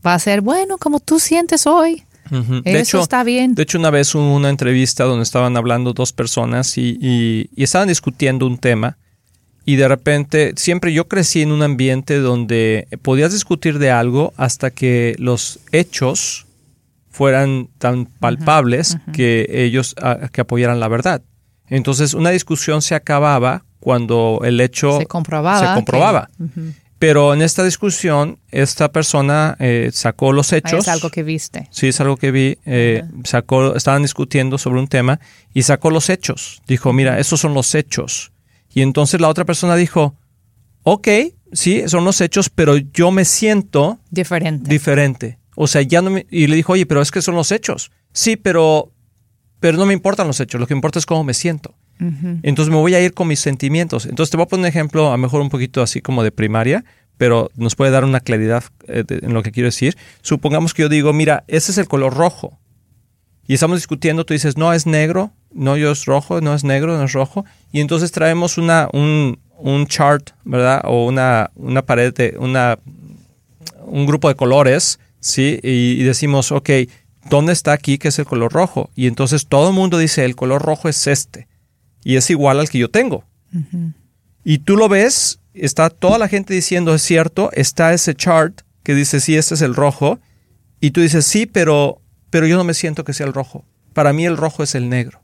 Va 0.08 0.14
a 0.14 0.20
ser, 0.20 0.40
bueno, 0.40 0.78
como 0.78 1.02
tú 1.02 1.20
sientes 1.20 1.68
hoy. 1.68 2.06
De 2.30 2.80
Eso 2.80 3.02
está 3.02 3.24
bien. 3.24 3.56
De 3.56 3.64
hecho, 3.64 3.78
una 3.78 3.90
vez 3.90 4.14
hubo 4.16 4.36
una 4.36 4.50
entrevista 4.50 5.04
donde 5.04 5.24
estaban 5.24 5.58
hablando 5.58 5.94
dos 5.94 6.14
personas 6.14 6.78
y, 6.78 7.50
estaban 7.56 7.88
discutiendo 7.88 8.48
un 8.48 8.58
tema 8.58 8.98
y 9.66 9.78
de 9.78 9.88
repente, 9.88 10.54
siempre 10.58 10.94
yo 10.94 11.08
crecí 11.08 11.42
en 11.42 11.52
un 11.52 11.64
ambiente 11.64 12.20
donde 12.20 12.88
podías 13.02 13.32
discutir 13.32 13.80
de 13.80 13.92
algo 13.92 14.34
hasta 14.36 14.72
que 14.72 15.16
los 15.20 15.60
hechos 15.72 16.46
fueran 17.10 17.70
tan 17.78 18.06
palpables 18.06 18.98
que 19.14 19.46
ellos 19.50 19.96
que 20.32 20.42
apoyaran 20.42 20.80
la 20.80 20.88
verdad. 20.90 21.22
Entonces, 21.70 22.14
una 22.14 22.32
discusión 22.32 22.82
se 22.82 22.96
acababa 22.96 23.64
cuando 23.80 24.42
el 24.44 24.60
hecho 24.60 25.00
se 25.00 25.06
comprobaba. 25.06 25.68
Se 25.68 25.76
comprobaba. 25.76 26.30
Pero 27.04 27.34
en 27.34 27.42
esta 27.42 27.66
discusión, 27.66 28.40
esta 28.50 28.94
persona 28.94 29.58
eh, 29.60 29.90
sacó 29.92 30.32
los 30.32 30.54
hechos. 30.54 30.80
Es 30.80 30.88
algo 30.88 31.10
que 31.10 31.22
viste. 31.22 31.68
Sí, 31.70 31.90
es 31.90 32.00
algo 32.00 32.16
que 32.16 32.32
vi. 32.32 32.58
Eh, 32.66 33.04
sacó, 33.26 33.76
estaban 33.76 34.04
discutiendo 34.04 34.58
sobre 34.58 34.80
un 34.80 34.88
tema 34.88 35.20
y 35.54 35.64
sacó 35.64 35.90
los 35.90 36.10
hechos. 36.10 36.62
Dijo, 36.66 36.94
mira, 36.94 37.20
esos 37.20 37.42
son 37.42 37.54
los 37.54 37.76
hechos. 37.76 38.32
Y 38.74 38.84
entonces 38.84 39.20
la 39.20 39.28
otra 39.28 39.44
persona 39.44 39.76
dijo, 39.76 40.16
ok, 40.84 41.10
sí, 41.52 41.84
son 41.88 42.06
los 42.06 42.22
hechos, 42.22 42.50
pero 42.50 42.78
yo 42.78 43.12
me 43.12 43.26
siento 43.26 44.00
diferente. 44.10 44.70
Diferente. 44.70 45.40
O 45.58 45.68
sea, 45.68 45.82
ya 45.82 46.02
no 46.02 46.10
me, 46.10 46.26
y 46.32 46.48
le 46.48 46.56
dijo, 46.56 46.72
oye, 46.72 46.86
pero 46.86 47.02
es 47.02 47.12
que 47.12 47.22
son 47.22 47.36
los 47.36 47.52
hechos. 47.52 47.92
Sí, 48.14 48.38
pero, 48.38 48.94
pero 49.60 49.78
no 49.78 49.86
me 49.86 49.94
importan 49.94 50.26
los 50.26 50.40
hechos. 50.40 50.58
Lo 50.58 50.68
que 50.68 50.74
importa 50.74 51.00
es 51.00 51.06
cómo 51.06 51.26
me 51.26 51.34
siento. 51.34 51.76
Entonces 52.00 52.70
me 52.70 52.78
voy 52.78 52.96
a 52.96 53.02
ir 53.02 53.14
con 53.14 53.28
mis 53.28 53.40
sentimientos. 53.40 54.06
Entonces 54.06 54.30
te 54.30 54.38
voy 54.38 54.44
a 54.44 54.48
poner 54.48 54.64
un 54.64 54.68
ejemplo, 54.68 55.08
a 55.08 55.12
lo 55.12 55.18
mejor 55.18 55.42
un 55.42 55.50
poquito 55.50 55.82
así 55.82 56.02
como 56.02 56.24
de 56.24 56.32
primaria, 56.32 56.84
pero 57.18 57.50
nos 57.56 57.76
puede 57.76 57.92
dar 57.92 58.04
una 58.04 58.20
claridad 58.20 58.64
eh, 58.88 59.04
en 59.08 59.34
lo 59.34 59.44
que 59.44 59.52
quiero 59.52 59.68
decir. 59.68 59.96
Supongamos 60.22 60.74
que 60.74 60.82
yo 60.82 60.90
digo, 60.90 61.14
mira, 61.14 61.44
ese 61.48 61.72
es 61.72 61.78
el 61.78 61.88
color 61.88 62.14
rojo. 62.14 62.60
Y 63.48 63.54
estamos 63.54 63.78
discutiendo, 63.78 64.26
tú 64.26 64.34
dices, 64.34 64.58
no 64.58 64.74
es 64.74 64.86
negro, 64.86 65.32
no 65.54 65.78
yo 65.78 65.92
es 65.92 66.06
rojo, 66.06 66.42
no 66.42 66.54
es 66.54 66.64
negro, 66.64 66.98
no 66.98 67.04
es 67.04 67.14
rojo. 67.14 67.46
Y 67.72 67.82
entonces 67.82 68.12
traemos 68.12 68.58
una, 68.58 68.90
un, 68.94 69.40
un 69.58 69.88
chart, 69.88 70.32
¿verdad? 70.44 70.82
O 70.86 71.06
una, 71.06 71.52
una 71.56 71.82
pared 71.82 72.14
de, 72.14 72.36
una, 72.40 72.80
un 73.86 74.06
grupo 74.06 74.30
de 74.30 74.36
colores, 74.36 75.00
¿sí? 75.20 75.60
Y, 75.62 76.02
y 76.02 76.04
decimos, 76.04 76.52
ok, 76.52 76.70
¿dónde 77.30 77.54
está 77.54 77.74
aquí 77.74 77.98
que 77.98 78.10
es 78.10 78.20
el 78.20 78.26
color 78.26 78.54
rojo? 78.54 78.90
Y 78.96 79.08
entonces 79.08 79.48
todo 79.48 79.70
el 79.70 79.76
mundo 79.76 79.98
dice, 79.98 80.24
el 80.24 80.36
color 80.36 80.62
rojo 80.62 80.88
es 80.88 81.08
este. 81.08 81.48
Y 82.04 82.16
es 82.16 82.30
igual 82.30 82.60
al 82.60 82.70
que 82.70 82.80
yo 82.80 82.90
tengo. 82.90 83.24
Y 84.44 84.60
tú 84.60 84.76
lo 84.78 84.90
ves, 84.90 85.40
está 85.54 85.90
toda 85.90 86.18
la 86.18 86.28
gente 86.28 86.54
diciendo, 86.54 86.94
es 86.94 87.02
cierto, 87.02 87.50
está 87.54 87.94
ese 87.94 88.16
chart 88.16 88.62
que 88.84 88.96
dice, 88.96 89.20
sí, 89.20 89.36
este 89.36 89.56
es 89.56 89.62
el 89.62 89.76
rojo. 89.76 90.20
Y 90.80 90.92
tú 90.92 91.02
dices, 91.02 91.26
sí, 91.26 91.46
pero, 91.46 92.02
pero 92.30 92.48
yo 92.48 92.58
no 92.58 92.64
me 92.64 92.74
siento 92.74 93.04
que 93.04 93.14
sea 93.14 93.28
el 93.28 93.34
rojo. 93.34 93.66
Para 93.94 94.12
mí 94.12 94.26
el 94.26 94.38
rojo 94.38 94.64
es 94.64 94.76
el 94.76 94.90
negro. 94.90 95.22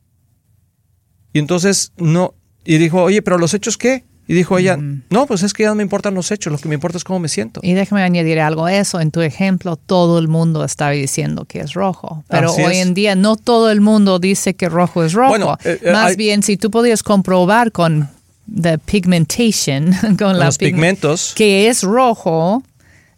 Y 1.34 1.40
entonces, 1.40 1.92
no, 1.98 2.36
y 2.64 2.78
dijo, 2.78 3.04
oye, 3.04 3.22
pero 3.22 3.38
los 3.38 3.54
hechos 3.54 3.78
qué? 3.78 4.06
Y 4.30 4.36
dijo 4.36 4.60
ella, 4.60 4.78
no, 5.10 5.26
pues 5.26 5.42
es 5.42 5.54
que 5.54 5.64
ya 5.64 5.70
no 5.70 5.76
me 5.76 5.82
importan 5.82 6.14
los 6.14 6.30
hechos, 6.30 6.54
lo 6.54 6.60
que 6.60 6.70
me 6.70 6.76
importa 6.76 7.00
es 7.00 7.04
cómo 7.04 7.18
me 7.18 7.30
siento. 7.30 7.62
Y 7.64 7.74
déjame 7.74 8.04
añadir 8.04 8.40
algo 8.40 8.66
a 8.66 8.76
eso. 8.76 9.00
En 9.00 9.10
tu 9.10 9.22
ejemplo, 9.22 9.76
todo 9.76 10.20
el 10.20 10.28
mundo 10.28 10.64
está 10.64 10.92
diciendo 10.92 11.46
que 11.46 11.62
es 11.62 11.74
rojo. 11.74 12.24
Pero 12.28 12.54
hoy 12.54 12.78
en 12.78 12.94
día 12.94 13.16
no 13.16 13.38
todo 13.38 13.72
el 13.72 13.82
mundo 13.82 14.20
dice 14.20 14.54
que 14.54 14.70
rojo 14.70 15.04
es 15.04 15.14
rojo. 15.14 15.30
Bueno, 15.30 15.58
eh, 15.64 15.80
eh, 15.82 15.92
Más 15.92 16.16
bien, 16.16 16.44
si 16.44 16.58
tú 16.58 16.70
podías 16.70 17.02
comprobar 17.02 17.72
con 17.72 18.08
the 18.62 18.78
pigmentation, 18.78 19.96
con, 20.20 20.38
los 20.38 20.60
pigmentos, 20.60 21.34
que 21.36 21.68
es 21.68 21.82
rojo, 21.82 22.62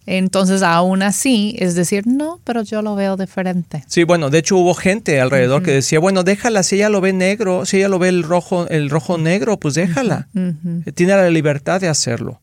entonces, 0.06 0.64
aún 0.64 1.04
así, 1.04 1.56
es 1.60 1.76
decir, 1.76 2.08
no, 2.08 2.40
pero 2.44 2.64
yo 2.64 2.82
lo 2.82 2.96
veo 2.96 3.18
diferente. 3.18 3.84
Sí, 3.88 4.04
bueno, 4.04 4.30
de 4.30 4.40
hecho 4.40 4.58
hubo 4.58 4.74
gente 4.74 5.22
alrededor 5.22 5.62
que 5.62 5.72
decía, 5.72 6.00
bueno, 6.00 6.24
déjala, 6.24 6.64
si 6.64 6.78
ella 6.78 6.90
lo 6.90 7.02
ve 7.02 7.14
negro, 7.14 7.66
si 7.66 7.78
ella 7.78 7.88
lo 7.88 8.00
ve 8.00 8.10
el 8.10 8.24
rojo, 8.24 8.68
el 8.70 8.90
rojo 8.90 9.18
negro, 9.18 9.60
pues 9.60 9.76
déjala. 9.76 10.28
Tiene 10.96 11.16
la 11.16 11.30
libertad 11.30 11.80
de 11.80 11.88
hacerlo. 11.88 12.42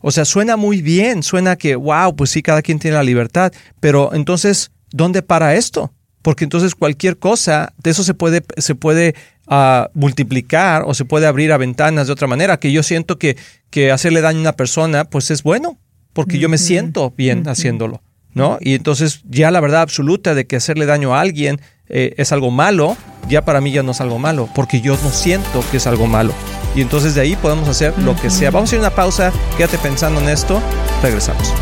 O 0.00 0.10
sea, 0.10 0.24
suena 0.24 0.56
muy 0.56 0.80
bien, 0.80 1.22
suena 1.22 1.56
que, 1.56 1.76
wow, 1.76 2.14
pues 2.16 2.30
sí, 2.30 2.40
cada 2.42 2.62
quien 2.62 2.78
tiene 2.78 2.96
la 2.96 3.02
libertad, 3.02 3.52
pero 3.80 4.14
entonces, 4.14 4.70
¿dónde 4.90 5.22
para 5.22 5.56
esto? 5.56 5.92
Porque 6.22 6.44
entonces 6.44 6.74
cualquier 6.74 7.18
cosa, 7.18 7.74
de 7.82 7.90
eso 7.90 8.02
se 8.02 8.14
puede, 8.14 8.44
se 8.56 8.74
puede 8.74 9.14
uh, 9.48 9.88
multiplicar 9.94 10.84
o 10.86 10.94
se 10.94 11.04
puede 11.04 11.26
abrir 11.26 11.52
a 11.52 11.58
ventanas 11.58 12.06
de 12.06 12.12
otra 12.12 12.28
manera, 12.28 12.58
que 12.58 12.72
yo 12.72 12.82
siento 12.82 13.18
que, 13.18 13.36
que 13.70 13.90
hacerle 13.90 14.20
daño 14.20 14.38
a 14.38 14.42
una 14.42 14.52
persona, 14.52 15.04
pues 15.04 15.30
es 15.30 15.42
bueno 15.42 15.78
porque 16.18 16.40
yo 16.40 16.48
me 16.48 16.58
siento 16.58 17.14
bien 17.16 17.46
haciéndolo, 17.46 18.02
¿no? 18.34 18.58
Y 18.60 18.74
entonces 18.74 19.20
ya 19.30 19.52
la 19.52 19.60
verdad 19.60 19.82
absoluta 19.82 20.34
de 20.34 20.48
que 20.48 20.56
hacerle 20.56 20.84
daño 20.84 21.14
a 21.14 21.20
alguien 21.20 21.60
eh, 21.88 22.14
es 22.16 22.32
algo 22.32 22.50
malo, 22.50 22.96
ya 23.28 23.44
para 23.44 23.60
mí 23.60 23.70
ya 23.70 23.84
no 23.84 23.92
es 23.92 24.00
algo 24.00 24.18
malo, 24.18 24.48
porque 24.52 24.80
yo 24.80 24.98
no 25.04 25.10
siento 25.10 25.62
que 25.70 25.76
es 25.76 25.86
algo 25.86 26.08
malo. 26.08 26.32
Y 26.74 26.80
entonces 26.80 27.14
de 27.14 27.20
ahí 27.20 27.36
podemos 27.36 27.68
hacer 27.68 27.96
lo 28.00 28.16
que 28.16 28.30
sea. 28.30 28.50
Vamos 28.50 28.72
a 28.72 28.74
ir 28.74 28.78
a 28.80 28.88
una 28.88 28.96
pausa, 28.96 29.32
quédate 29.56 29.78
pensando 29.78 30.20
en 30.20 30.28
esto, 30.28 30.60
regresamos. 31.04 31.54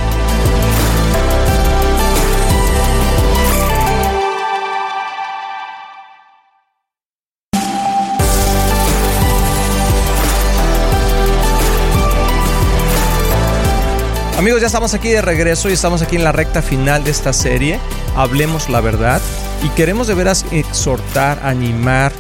Amigos, 14.36 14.60
ya 14.60 14.66
estamos 14.66 14.92
aquí 14.92 15.08
de 15.08 15.22
regreso 15.22 15.70
y 15.70 15.72
estamos 15.72 16.02
aquí 16.02 16.16
en 16.16 16.22
la 16.22 16.30
recta 16.30 16.60
final 16.60 17.02
de 17.02 17.10
esta 17.10 17.32
serie. 17.32 17.80
Hablemos 18.16 18.68
la 18.68 18.82
verdad 18.82 19.22
y 19.64 19.70
queremos 19.70 20.08
de 20.08 20.14
veras 20.14 20.44
exhortar, 20.50 21.40
animar, 21.42 22.12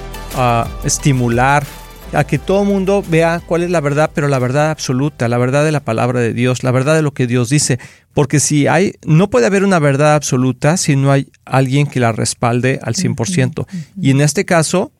estimular 0.82 1.66
a 2.14 2.24
que 2.24 2.38
todo 2.38 2.62
el 2.62 2.68
mundo 2.68 3.04
vea 3.06 3.42
cuál 3.44 3.64
es 3.64 3.70
la 3.70 3.82
verdad, 3.82 4.10
pero 4.14 4.28
la 4.28 4.38
verdad 4.38 4.70
absoluta, 4.70 5.28
la 5.28 5.36
verdad 5.36 5.62
de 5.62 5.72
la 5.72 5.80
palabra 5.80 6.20
de 6.20 6.32
Dios, 6.32 6.62
la 6.62 6.70
verdad 6.70 6.94
de 6.94 7.02
lo 7.02 7.12
que 7.12 7.26
Dios 7.26 7.50
dice. 7.50 7.78
Porque 8.14 8.40
si 8.40 8.66
hay, 8.66 8.94
no 9.04 9.28
puede 9.28 9.44
haber 9.44 9.62
una 9.62 9.78
verdad 9.78 10.14
absoluta 10.14 10.78
si 10.78 10.96
no 10.96 11.12
hay 11.12 11.30
alguien 11.44 11.86
que 11.86 12.00
la 12.00 12.12
respalde 12.12 12.80
al 12.82 12.94
100%. 12.94 13.66
Y 14.00 14.10
en 14.10 14.22
este 14.22 14.46
caso, 14.46 14.90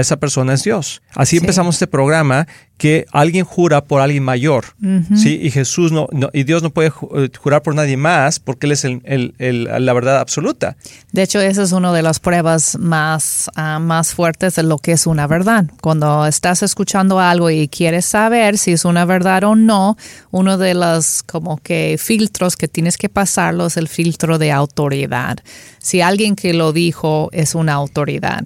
esa 0.00 0.18
persona 0.18 0.54
es 0.54 0.62
Dios. 0.62 1.02
Así 1.14 1.36
empezamos 1.36 1.74
este 1.74 1.86
programa 1.86 2.46
que 2.82 3.06
alguien 3.12 3.44
jura 3.44 3.84
por 3.84 4.00
alguien 4.00 4.24
mayor, 4.24 4.64
¿sí? 5.14 5.38
Y 5.40 5.52
Jesús 5.52 5.92
no, 5.92 6.08
y 6.32 6.42
Dios 6.42 6.64
no 6.64 6.70
puede 6.70 6.88
eh, 6.88 7.28
jurar 7.38 7.62
por 7.62 7.76
nadie 7.76 7.96
más 7.96 8.40
porque 8.40 8.66
Él 8.66 8.72
es 8.72 8.84
el, 8.84 9.68
la 9.78 9.92
verdad 9.92 10.18
absoluta. 10.18 10.76
De 11.12 11.22
hecho, 11.22 11.40
esa 11.40 11.62
es 11.62 11.70
una 11.70 11.92
de 11.92 12.02
las 12.02 12.18
pruebas 12.18 12.76
más, 12.80 13.48
ah, 13.54 13.78
más 13.78 14.14
fuertes 14.14 14.56
de 14.56 14.64
lo 14.64 14.78
que 14.78 14.90
es 14.90 15.06
una 15.06 15.28
verdad. 15.28 15.66
Cuando 15.80 16.26
estás 16.26 16.64
escuchando 16.64 17.20
algo 17.20 17.50
y 17.50 17.68
quieres 17.68 18.04
saber 18.04 18.58
si 18.58 18.72
es 18.72 18.84
una 18.84 19.04
verdad 19.04 19.44
o 19.44 19.54
no, 19.54 19.96
uno 20.32 20.58
de 20.58 20.74
los 20.74 21.22
como 21.22 21.58
que 21.58 21.98
filtros 22.00 22.56
que 22.56 22.66
tienes 22.66 22.98
que 22.98 23.08
pasarlo 23.08 23.66
es 23.66 23.76
el 23.76 23.86
filtro 23.86 24.38
de 24.38 24.50
autoridad. 24.50 25.38
Si 25.78 26.00
alguien 26.00 26.34
que 26.34 26.52
lo 26.52 26.72
dijo 26.72 27.28
es 27.32 27.54
una 27.54 27.74
autoridad 27.74 28.42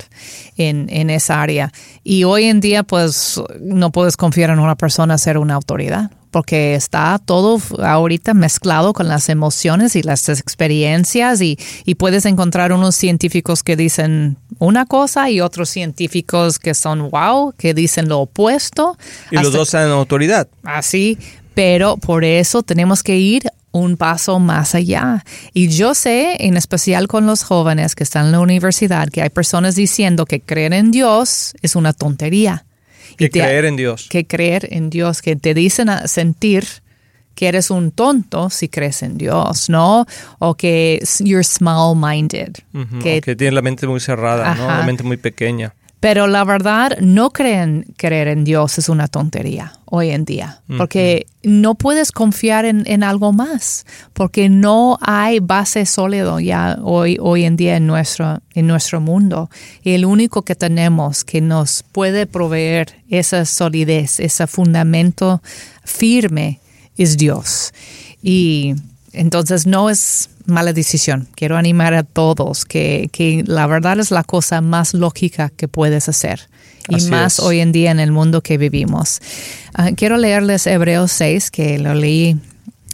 en, 0.59 0.88
en 0.90 1.11
esa 1.11 1.40
área. 1.40 1.73
Y 2.02 2.25
hoy 2.25 2.45
en 2.45 2.61
día, 2.61 2.83
pues, 2.83 3.40
no 3.61 3.93
puedes 3.93 4.16
confiar 4.26 4.50
en 4.50 4.59
una 4.59 4.75
persona 4.75 5.18
ser 5.18 5.38
una 5.38 5.54
autoridad, 5.54 6.11
porque 6.33 6.75
está 6.75 7.21
todo 7.25 7.61
ahorita 7.78 8.35
mezclado 8.35 8.92
con 8.92 9.06
las 9.06 9.28
emociones 9.28 9.95
y 9.95 10.02
las 10.02 10.28
experiencias 10.28 11.40
y, 11.40 11.56
puedes 11.97 12.26
encontrar 12.26 12.73
unos 12.73 12.97
científicos 12.97 13.62
que 13.62 13.76
dicen 13.76 14.37
una 14.59 14.85
cosa 14.85 15.30
y 15.30 15.40
otros 15.40 15.68
científicos 15.68 16.59
que 16.59 16.75
son 16.75 17.09
wow, 17.09 17.54
que 17.56 17.73
dicen 17.73 18.09
lo 18.09 18.18
opuesto. 18.18 18.99
Y 19.30 19.37
los 19.37 19.52
dos 19.52 19.71
tienen 19.71 19.90
autoridad. 19.90 20.49
Así, 20.64 21.18
pero 21.54 21.97
por 21.97 22.25
eso 22.25 22.64
tenemos 22.64 23.04
que 23.04 23.16
ir 23.16 23.45
un 23.71 23.97
paso 23.97 24.40
más 24.40 24.75
allá. 24.75 25.25
Y 25.54 25.68
yo 25.68 25.95
sé, 25.95 26.37
en 26.40 26.56
especial 26.56 27.06
con 27.06 27.26
los 27.26 27.45
jóvenes 27.45 27.95
que 27.95 28.02
están 28.02 28.26
en 28.26 28.33
la 28.33 28.40
universidad, 28.40 29.09
que 29.09 29.23
hay 29.23 29.30
personas 29.30 29.76
diciendo 29.76 30.26
que 30.26 30.40
creer 30.40 30.73
en 30.73 30.90
Dios 30.90 31.54
es 31.62 31.76
una 31.76 31.92
tontería. 31.92 32.66
Que 33.16 33.30
creer 33.30 33.64
en 33.64 33.76
Dios. 33.76 34.06
Que 34.08 34.26
creer 34.26 34.68
en 34.70 34.90
Dios, 34.90 35.22
que 35.22 35.36
te 35.36 35.54
dicen 35.54 35.88
a 35.88 36.08
sentir 36.08 36.64
que 37.34 37.48
eres 37.48 37.70
un 37.70 37.92
tonto 37.92 38.50
si 38.50 38.68
crees 38.68 39.02
en 39.02 39.18
Dios, 39.18 39.68
¿no? 39.68 40.06
O 40.38 40.54
que 40.54 41.00
you're 41.20 41.44
small-minded. 41.44 42.54
que, 43.02 43.20
que 43.20 43.36
tienes 43.36 43.54
la 43.54 43.62
mente 43.62 43.86
muy 43.86 44.00
cerrada, 44.00 44.54
¿no? 44.54 44.66
La 44.66 44.82
mente 44.84 45.02
muy 45.02 45.18
pequeña. 45.18 45.75
Pero 46.00 46.26
la 46.26 46.44
verdad, 46.44 46.98
no 47.00 47.30
creen 47.30 47.86
creer 47.96 48.28
en 48.28 48.44
Dios 48.44 48.78
es 48.78 48.88
una 48.88 49.08
tontería 49.08 49.72
hoy 49.86 50.10
en 50.10 50.24
día, 50.24 50.60
porque 50.76 51.26
no 51.42 51.74
puedes 51.74 52.12
confiar 52.12 52.64
en, 52.66 53.02
algo 53.02 53.32
más, 53.32 53.86
porque 54.12 54.48
no 54.48 54.98
hay 55.00 55.38
base 55.40 55.86
sólido 55.86 56.38
ya 56.38 56.78
hoy, 56.82 57.16
hoy 57.20 57.44
en 57.44 57.56
día 57.56 57.76
en 57.76 57.86
nuestro, 57.86 58.40
en 58.54 58.66
nuestro 58.66 59.00
mundo. 59.00 59.48
Y 59.82 59.92
el 59.92 60.04
único 60.04 60.42
que 60.42 60.54
tenemos 60.54 61.24
que 61.24 61.40
nos 61.40 61.82
puede 61.92 62.26
proveer 62.26 63.02
esa 63.08 63.44
solidez, 63.44 64.20
ese 64.20 64.46
fundamento 64.46 65.40
firme 65.84 66.60
es 66.98 67.16
Dios. 67.16 67.72
Y 68.22 68.74
entonces 69.12 69.66
no 69.66 69.88
es 69.88 70.28
mala 70.46 70.72
decisión. 70.72 71.28
Quiero 71.34 71.56
animar 71.56 71.94
a 71.94 72.02
todos 72.02 72.64
que, 72.64 73.08
que 73.12 73.44
la 73.46 73.66
verdad 73.66 73.98
es 73.98 74.10
la 74.10 74.24
cosa 74.24 74.60
más 74.60 74.94
lógica 74.94 75.50
que 75.56 75.68
puedes 75.68 76.08
hacer. 76.08 76.48
Y 76.88 77.02
más 77.06 77.40
hoy 77.40 77.60
en 77.60 77.72
día 77.72 77.90
en 77.90 77.98
el 77.98 78.12
mundo 78.12 78.42
que 78.42 78.58
vivimos. 78.58 79.20
Ah, 79.74 79.90
quiero 79.96 80.16
leerles 80.16 80.66
Hebreos 80.66 81.10
6, 81.12 81.50
que 81.50 81.78
lo 81.78 81.94
leí 81.94 82.36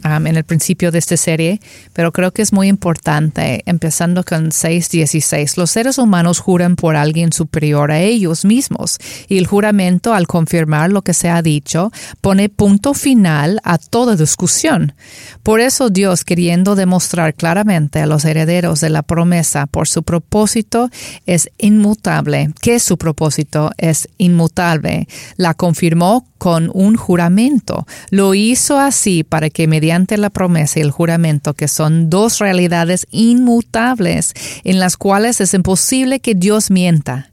en 0.04 0.36
el 0.36 0.44
principio 0.44 0.90
de 0.90 0.98
esta 0.98 1.16
serie, 1.16 1.60
pero 1.92 2.12
creo 2.12 2.32
que 2.32 2.42
es 2.42 2.52
muy 2.52 2.68
importante, 2.68 3.62
empezando 3.66 4.24
con 4.24 4.50
6.16. 4.50 5.56
Los 5.56 5.70
seres 5.70 5.98
humanos 5.98 6.38
juran 6.38 6.76
por 6.76 6.96
alguien 6.96 7.32
superior 7.32 7.90
a 7.90 8.00
ellos 8.00 8.44
mismos 8.44 8.98
y 9.28 9.38
el 9.38 9.46
juramento, 9.46 10.14
al 10.14 10.26
confirmar 10.26 10.90
lo 10.90 11.02
que 11.02 11.14
se 11.14 11.28
ha 11.28 11.42
dicho, 11.42 11.92
pone 12.20 12.48
punto 12.48 12.94
final 12.94 13.60
a 13.64 13.78
toda 13.78 14.16
discusión. 14.16 14.94
Por 15.42 15.60
eso 15.60 15.90
Dios, 15.90 16.24
queriendo 16.24 16.74
demostrar 16.74 17.34
claramente 17.34 18.00
a 18.00 18.06
los 18.06 18.24
herederos 18.24 18.80
de 18.80 18.90
la 18.90 19.02
promesa 19.02 19.66
por 19.66 19.88
su 19.88 20.02
propósito 20.02 20.90
es 21.26 21.50
inmutable, 21.58 22.50
que 22.60 22.78
su 22.80 22.96
propósito 22.96 23.70
es 23.76 24.08
inmutable, 24.18 25.06
la 25.36 25.54
confirmó 25.54 26.26
con 26.38 26.70
un 26.74 26.96
juramento. 26.96 27.86
Lo 28.10 28.34
hizo 28.34 28.76
así 28.76 29.22
para 29.22 29.48
que 29.48 29.68
mediante 29.68 29.91
la 29.92 30.30
promesa 30.30 30.78
y 30.78 30.82
el 30.82 30.90
juramento, 30.90 31.54
que 31.54 31.68
son 31.68 32.08
dos 32.08 32.38
realidades 32.38 33.06
inmutables 33.10 34.32
en 34.64 34.78
las 34.78 34.96
cuales 34.96 35.40
es 35.40 35.54
imposible 35.54 36.20
que 36.20 36.34
Dios 36.34 36.70
mienta, 36.70 37.31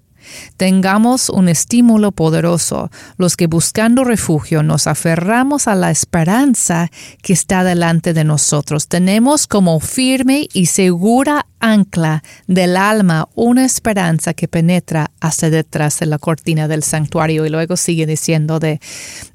Tengamos 0.57 1.29
un 1.29 1.49
estímulo 1.49 2.11
poderoso, 2.11 2.91
los 3.17 3.35
que 3.35 3.47
buscando 3.47 4.03
refugio 4.03 4.63
nos 4.63 4.87
aferramos 4.87 5.67
a 5.67 5.75
la 5.75 5.91
esperanza 5.91 6.91
que 7.21 7.33
está 7.33 7.63
delante 7.63 8.13
de 8.13 8.23
nosotros. 8.23 8.87
Tenemos 8.87 9.47
como 9.47 9.79
firme 9.79 10.47
y 10.53 10.67
segura 10.67 11.45
ancla 11.59 12.23
del 12.47 12.77
alma 12.77 13.27
una 13.35 13.65
esperanza 13.65 14.33
que 14.33 14.47
penetra 14.47 15.11
hasta 15.19 15.49
detrás 15.49 15.99
de 15.99 16.05
la 16.05 16.17
cortina 16.17 16.67
del 16.67 16.83
santuario 16.83 17.45
y 17.45 17.49
luego 17.49 17.77
sigue 17.77 18.05
diciendo 18.05 18.59
de, 18.59 18.79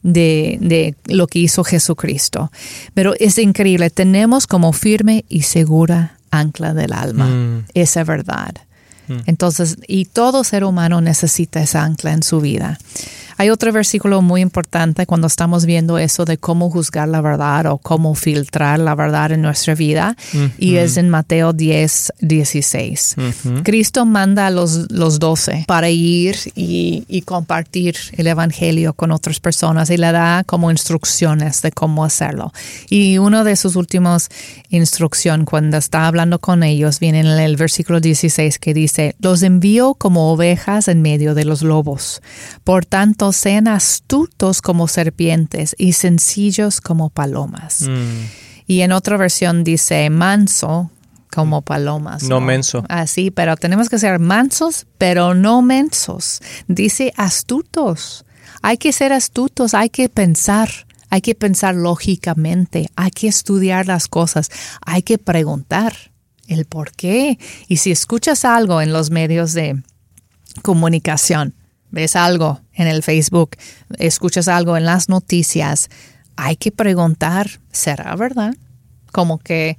de, 0.03 0.95
lo 1.07 1.27
que 1.27 1.39
hizo 1.39 1.65
Jesucristo. 1.65 2.51
Pero 2.95 3.15
es 3.19 3.39
increíble, 3.39 3.91
tenemos 3.91 4.47
como 4.47 4.73
firme 4.73 5.25
y 5.29 5.43
segura 5.43 6.19
ancla 6.31 6.75
del 6.75 6.93
alma 6.93 7.27
mm. 7.27 7.65
esa 7.75 8.05
verdad. 8.05 8.55
Entonces, 9.27 9.77
y 9.87 10.07
todo 10.07 10.45
ser 10.45 10.65
humano 10.65 11.01
necesita 11.01 11.63
esa 11.63 11.85
ancla 11.85 12.13
en 12.13 12.23
su 12.23 12.41
vida. 12.41 12.79
Hay 13.37 13.51
otro 13.51 13.73
versículo 13.73 14.23
muy 14.23 14.41
importante 14.41 15.07
cuando 15.07 15.27
estamos 15.27 15.67
viendo 15.67 15.99
eso 15.99 16.25
de 16.25 16.39
cómo 16.39 16.71
juzgar 16.71 17.09
la 17.09 17.21
verdad 17.21 17.67
o 17.67 17.79
cómo 17.79 18.15
filtrar 18.15 18.79
la 18.79 18.95
verdad 18.95 19.33
en 19.33 19.43
nuestra 19.43 19.75
vida 19.75 20.17
y 20.59 20.77
es 20.77 20.97
en 20.97 21.09
Mateo 21.09 21.53
10, 21.53 22.13
16. 22.21 23.17
Cristo 23.63 24.05
manda 24.05 24.47
a 24.47 24.51
los, 24.51 24.91
los 24.91 25.19
12 25.19 25.65
para 25.67 25.91
ir 25.91 26.37
y, 26.55 27.05
y, 27.09 27.23
compartir 27.23 27.97
el 28.13 28.27
Evangelio 28.27 28.93
con 28.95 29.11
otras 29.11 29.41
personas 29.41 29.91
y 29.91 29.97
le 29.97 30.13
da 30.13 30.45
como 30.45 30.71
instrucciones 30.71 31.63
de 31.63 31.73
cómo 31.73 32.05
hacerlo. 32.05 32.53
Y 32.89 33.19
una 33.19 33.45
de 33.45 33.57
sus 33.57 33.77
últimas 33.77 34.29
instrucciones 34.71 35.47
cuando 35.49 35.77
está 35.77 36.07
hablando 36.07 36.39
con 36.39 36.63
ellos 36.63 37.01
viene 37.01 37.21
en 37.21 37.27
el 37.27 37.57
versículo 37.57 38.01
16 38.01 38.59
que 38.59 38.75
dice, 38.75 39.17
los 39.21 39.43
envío 39.43 39.95
como 39.95 40.33
ovejas 40.33 40.89
en 40.89 41.03
medio 41.03 41.35
de 41.35 41.45
los 41.45 41.63
lobos. 41.63 42.21
Por 42.63 42.85
tanto, 42.85 43.24
sean 43.33 43.69
astutos 43.69 44.63
como 44.63 44.89
serpientes 44.89 45.75
y 45.79 45.95
sencillos 45.95 46.81
como 46.81 47.11
palomas. 47.11 47.83
Mm. 47.83 48.27
Y 48.67 48.81
en 48.81 48.93
otra 48.93 49.17
versión 49.17 49.65
dice 49.65 50.09
manso 50.11 50.91
como 51.31 51.63
palomas. 51.63 52.23
No, 52.23 52.41
menso. 52.41 52.85
Así, 52.89 53.31
pero 53.31 53.57
tenemos 53.57 53.89
que 53.89 53.99
ser 53.99 54.19
mansos, 54.21 54.87
pero 54.99 55.35
no 55.35 55.63
mensos. 55.63 56.41
Dice 56.69 57.13
astutos. 57.17 58.25
Hay 58.63 58.79
que 58.79 58.93
ser 58.93 59.13
astutos, 59.13 59.75
hay 59.75 59.91
que 59.91 60.09
pensar. 60.09 60.71
Hay 61.11 61.21
que 61.21 61.37
pensar 61.37 61.77
lógicamente, 61.77 62.89
hay 62.97 63.13
que 63.13 63.29
estudiar 63.29 63.87
las 63.87 64.09
cosas, 64.09 64.51
hay 64.85 65.03
que 65.03 65.17
preguntar 65.17 65.95
el 66.49 66.65
por 66.65 66.91
qué. 66.91 67.39
Y 67.69 67.77
si 67.77 67.93
escuchas 67.93 68.45
algo 68.45 68.81
en 68.81 68.93
los 68.93 69.11
medios 69.11 69.53
de 69.53 69.81
comunicación, 70.63 71.55
ves 71.95 72.17
algo 72.17 72.61
en 72.75 72.89
el 72.89 73.03
Facebook, 73.03 73.57
escuchas 73.99 74.49
algo 74.49 74.77
en 74.77 74.85
las 74.85 75.09
noticias, 75.09 75.89
hay 76.37 76.57
que 76.57 76.73
preguntar, 76.73 77.49
¿será 77.71 78.15
verdad? 78.17 78.55
Como 79.13 79.39
que... 79.39 79.79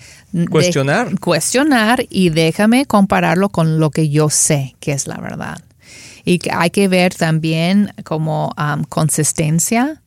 Cuestionar. 0.50 1.20
cuestionar 1.20 2.06
y 2.10 2.30
déjame 2.30 2.86
compararlo 2.86 3.50
con 3.50 3.80
lo 3.80 3.92
que 3.92 4.10
yo 4.10 4.30
sé 4.30 4.76
que 4.80 4.94
es 4.94 5.08
la 5.08 5.18
verdad. 5.18 5.62
Y 6.24 6.40
hay 6.52 6.70
que 6.70 6.88
ver 6.88 7.14
también 7.14 7.94
como 8.04 8.56
consistencia, 8.90 10.02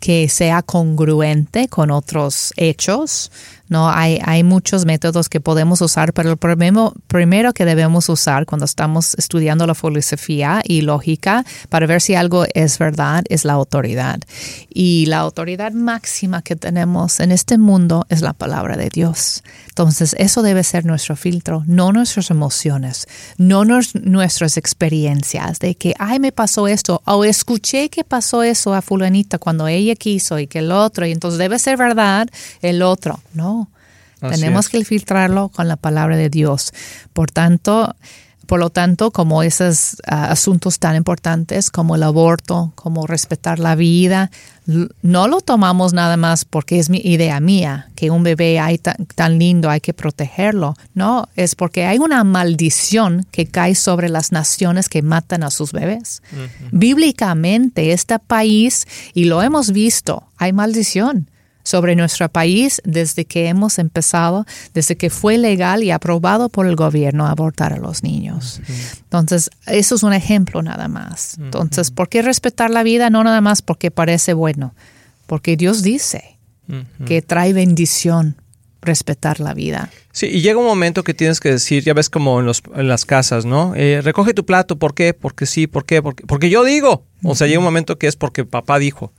que 0.00 0.28
sea 0.28 0.60
congruente 0.62 1.68
con 1.68 1.90
otros 1.90 2.52
hechos, 2.56 3.30
no, 3.68 3.88
hay, 3.90 4.18
hay 4.24 4.42
muchos 4.42 4.84
métodos 4.84 5.28
que 5.28 5.40
podemos 5.40 5.80
usar, 5.80 6.12
pero 6.12 6.30
el 6.30 6.36
primero, 6.36 6.92
primero 7.06 7.52
que 7.52 7.64
debemos 7.64 8.08
usar 8.08 8.44
cuando 8.44 8.66
estamos 8.66 9.14
estudiando 9.14 9.66
la 9.66 9.74
filosofía 9.74 10.62
y 10.64 10.82
lógica 10.82 11.44
para 11.70 11.86
ver 11.86 12.02
si 12.02 12.14
algo 12.14 12.44
es 12.54 12.78
verdad 12.78 13.24
es 13.28 13.44
la 13.44 13.54
autoridad. 13.54 14.20
Y 14.68 15.06
la 15.06 15.18
autoridad 15.18 15.72
máxima 15.72 16.42
que 16.42 16.56
tenemos 16.56 17.20
en 17.20 17.32
este 17.32 17.58
mundo 17.58 18.06
es 18.08 18.20
la 18.20 18.32
palabra 18.34 18.76
de 18.76 18.90
Dios. 18.90 19.42
Entonces, 19.68 20.14
eso 20.18 20.42
debe 20.42 20.62
ser 20.62 20.84
nuestro 20.84 21.16
filtro, 21.16 21.62
no 21.66 21.92
nuestras 21.92 22.30
emociones, 22.30 23.06
no 23.38 23.64
nuestras 23.64 24.56
experiencias 24.56 25.58
de 25.58 25.74
que, 25.74 25.94
ay, 25.98 26.20
me 26.20 26.32
pasó 26.32 26.68
esto, 26.68 27.02
o 27.06 27.24
escuché 27.24 27.88
que 27.88 28.04
pasó 28.04 28.42
eso 28.42 28.74
a 28.74 28.82
fulanita 28.82 29.38
cuando 29.38 29.66
ella 29.66 29.94
quiso 29.94 30.38
y 30.38 30.46
que 30.46 30.60
el 30.60 30.70
otro, 30.70 31.06
y 31.06 31.12
entonces 31.12 31.38
debe 31.38 31.58
ser 31.58 31.76
verdad 31.76 32.28
el 32.60 32.82
otro, 32.82 33.20
¿no? 33.32 33.63
Tenemos 34.30 34.68
que 34.68 34.84
filtrarlo 34.84 35.48
con 35.48 35.68
la 35.68 35.76
palabra 35.76 36.16
de 36.16 36.30
Dios. 36.30 36.72
Por 37.12 37.30
tanto, 37.30 37.94
por 38.46 38.60
lo 38.60 38.70
tanto, 38.70 39.10
como 39.10 39.42
esos 39.42 39.96
ah, 40.06 40.30
asuntos 40.30 40.78
tan 40.78 40.96
importantes 40.96 41.70
como 41.70 41.96
el 41.96 42.02
aborto, 42.02 42.72
como 42.74 43.06
respetar 43.06 43.58
la 43.58 43.74
vida, 43.74 44.30
no 45.02 45.28
lo 45.28 45.40
tomamos 45.40 45.92
nada 45.92 46.16
más 46.16 46.44
porque 46.44 46.78
es 46.78 46.90
mi 46.90 46.98
idea 46.98 47.40
mía, 47.40 47.90
que 47.94 48.10
un 48.10 48.22
bebé 48.22 48.58
hay 48.58 48.78
tan, 48.78 49.38
lindo, 49.38 49.70
hay 49.70 49.80
que 49.80 49.94
protegerlo. 49.94 50.74
No, 50.94 51.28
es 51.36 51.54
porque 51.54 51.86
hay 51.86 51.98
una 51.98 52.24
maldición 52.24 53.26
que 53.30 53.46
cae 53.46 53.74
sobre 53.74 54.08
las 54.08 54.32
naciones 54.32 54.88
que 54.88 55.02
matan 55.02 55.42
a 55.42 55.50
sus 55.50 55.72
bebés. 55.72 56.22
Bíblicamente, 56.70 57.92
este 57.92 58.18
país, 58.18 58.86
y 59.14 59.24
lo 59.24 59.42
hemos 59.42 59.72
visto, 59.72 60.28
hay 60.36 60.52
maldición 60.52 61.28
sobre 61.64 61.96
nuestro 61.96 62.28
país 62.28 62.80
desde 62.84 63.24
que 63.24 63.48
hemos 63.48 63.78
empezado, 63.78 64.46
desde 64.72 64.96
que 64.96 65.10
fue 65.10 65.38
legal 65.38 65.82
y 65.82 65.90
aprobado 65.90 66.48
por 66.48 66.66
el 66.66 66.76
gobierno 66.76 67.26
abortar 67.26 67.72
a 67.72 67.78
los 67.78 68.02
niños. 68.02 68.60
Entonces, 69.02 69.50
eso 69.66 69.96
es 69.96 70.02
un 70.02 70.12
ejemplo 70.12 70.62
nada 70.62 70.86
más. 70.86 71.36
Entonces, 71.38 71.90
¿por 71.90 72.08
qué 72.08 72.22
respetar 72.22 72.70
la 72.70 72.82
vida? 72.82 73.10
No 73.10 73.24
nada 73.24 73.40
más 73.40 73.62
porque 73.62 73.90
parece 73.90 74.34
bueno, 74.34 74.74
porque 75.26 75.56
Dios 75.56 75.82
dice 75.82 76.38
que 77.06 77.20
trae 77.22 77.52
bendición 77.52 78.36
respetar 78.84 79.40
la 79.40 79.54
vida. 79.54 79.90
Sí, 80.12 80.26
y 80.26 80.42
llega 80.42 80.58
un 80.58 80.66
momento 80.66 81.02
que 81.02 81.14
tienes 81.14 81.40
que 81.40 81.50
decir, 81.50 81.82
ya 81.82 81.94
ves 81.94 82.10
como 82.10 82.40
en, 82.40 82.46
los, 82.46 82.62
en 82.74 82.86
las 82.86 83.04
casas, 83.04 83.44
¿no? 83.44 83.74
Eh, 83.74 84.00
recoge 84.02 84.34
tu 84.34 84.44
plato, 84.44 84.78
¿por 84.78 84.94
qué? 84.94 85.14
Porque 85.14 85.46
sí, 85.46 85.66
¿por 85.66 85.84
qué? 85.86 86.02
Porque, 86.02 86.24
porque 86.26 86.50
yo 86.50 86.64
digo. 86.64 87.06
O 87.22 87.34
sea, 87.34 87.46
llega 87.46 87.58
un 87.58 87.64
momento 87.64 87.98
que 87.98 88.06
es 88.06 88.16
porque 88.16 88.44
papá 88.44 88.78
dijo. 88.78 89.12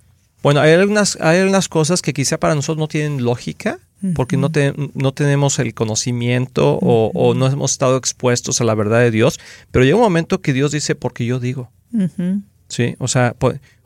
Bueno, 0.45 0.62
hay 0.62 0.73
algunas, 0.73 1.17
hay 1.21 1.39
algunas 1.39 1.67
cosas 1.67 2.03
que 2.03 2.13
quizá 2.13 2.38
para 2.38 2.53
nosotros 2.53 2.77
no 2.77 2.88
tienen 2.88 3.23
lógica, 3.23 3.79
porque 4.13 4.38
no, 4.38 4.51
no 4.93 5.12
tenemos 5.12 5.58
el 5.58 5.73
conocimiento 5.73 6.77
o, 6.84 7.34
no 7.34 7.47
hemos 7.47 7.71
estado 7.71 7.97
expuestos 7.97 8.62
a 8.62 8.63
la 8.63 8.75
verdad 8.75 8.99
de 8.99 9.10
Dios, 9.10 9.39
pero 9.71 9.86
llega 9.86 9.97
un 9.97 10.03
momento 10.03 10.41
que 10.41 10.53
Dios 10.53 10.71
dice, 10.71 10.93
porque 10.93 11.25
yo 11.25 11.39
digo. 11.39 11.71
Sí, 12.67 12.95
o 12.99 13.08
sea, 13.08 13.36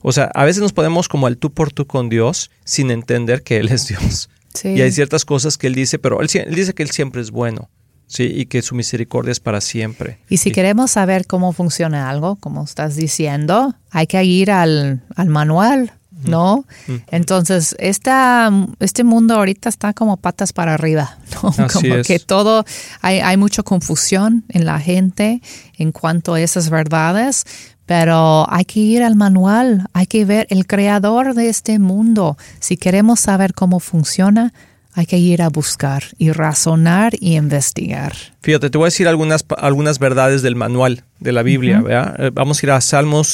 o 0.02 0.12
sea, 0.12 0.26
a 0.36 0.43
veces 0.43 0.62
nos 0.62 0.74
podemos 0.74 1.08
como 1.08 1.28
al 1.28 1.38
tú 1.38 1.50
por 1.54 1.72
tú 1.72 1.88
con 1.88 2.10
Dios 2.10 2.52
sin 2.65 2.91
entender 2.91 3.41
que 3.41 3.56
Él 3.56 3.69
es 3.69 3.88
Dios. 3.88 4.30
Y 4.62 4.82
hay 4.82 4.91
ciertas 4.91 5.24
cosas 5.24 5.58
que 5.58 5.67
Él 5.67 5.76
dice, 5.76 5.98
pero 5.98 6.19
él, 6.19 6.28
dice 6.54 6.74
que 6.74 6.84
Él 6.84 6.89
siempre 6.89 7.22
es 7.22 7.32
bueno. 7.32 7.69
Sí, 8.08 8.24
y 8.24 8.48
que 8.48 8.63
su 8.63 8.76
misericordia 8.76 9.32
es 9.32 9.39
para 9.39 9.62
siempre. 9.62 10.17
Y 10.30 10.38
si 10.38 10.52
queremos 10.52 10.91
saber 10.91 11.26
cómo 11.26 11.54
funciona 11.54 12.10
algo, 12.10 12.36
como 12.38 12.63
estás 12.63 12.95
diciendo, 12.95 13.76
hay 13.91 14.08
que 14.08 14.22
ir 14.24 14.50
al, 14.52 15.04
al 15.15 15.30
manual 15.30 15.93
¿no? 16.23 16.65
Entonces, 17.12 17.75
esta, 17.79 18.51
este 18.79 19.03
mundo 19.03 19.36
ahorita 19.36 19.69
está 19.69 19.93
como 19.93 20.17
patas 20.17 20.53
para 20.53 20.73
arriba, 20.73 21.17
¿no? 21.41 21.53
como 21.73 22.01
que 22.03 22.19
todo, 22.19 22.65
hay, 23.01 23.19
hay 23.19 23.38
mucha 23.38 23.63
confusión 23.63 24.43
en 24.49 24.65
la 24.65 24.79
gente 24.79 25.41
en 25.77 25.91
cuanto 25.91 26.34
a 26.34 26.41
esas 26.41 26.69
verdades, 26.69 27.45
pero 27.86 28.45
hay 28.51 28.65
que 28.65 28.79
ir 28.79 29.01
al 29.01 29.15
manual, 29.15 29.88
hay 29.93 30.05
que 30.05 30.23
ver 30.25 30.45
el 30.49 30.67
creador 30.67 31.34
de 31.34 31.49
este 31.49 31.79
mundo. 31.79 32.38
Si 32.60 32.77
queremos 32.77 33.19
saber 33.19 33.53
cómo 33.53 33.79
funciona, 33.79 34.53
hay 34.93 35.05
que 35.05 35.17
ir 35.17 35.41
a 35.41 35.49
buscar 35.49 36.03
y 36.17 36.32
razonar 36.32 37.13
y 37.19 37.36
investigar. 37.36 38.13
Fíjate, 38.41 38.69
te 38.69 38.77
voy 38.77 38.86
a 38.86 38.88
decir 38.88 39.08
algunas, 39.08 39.45
algunas 39.58 39.97
verdades 39.97 40.41
del 40.41 40.55
manual 40.55 41.03
de 41.19 41.32
la 41.32 41.41
Biblia. 41.41 41.84
Eh, 42.17 42.32
vamos 42.34 42.62
a 42.62 42.65
ir 42.65 42.71
a 42.71 42.82
Salmos 42.82 43.27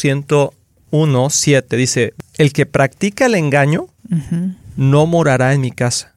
1, 0.96 1.30
7. 1.30 1.76
Dice, 1.76 2.14
el 2.38 2.54
que 2.54 2.66
practica 2.66 3.26
el 3.26 3.36
engaño 3.36 3.88
no 4.78 5.06
morará 5.06 5.54
en 5.54 5.62
mi 5.62 5.72
casa. 5.72 6.16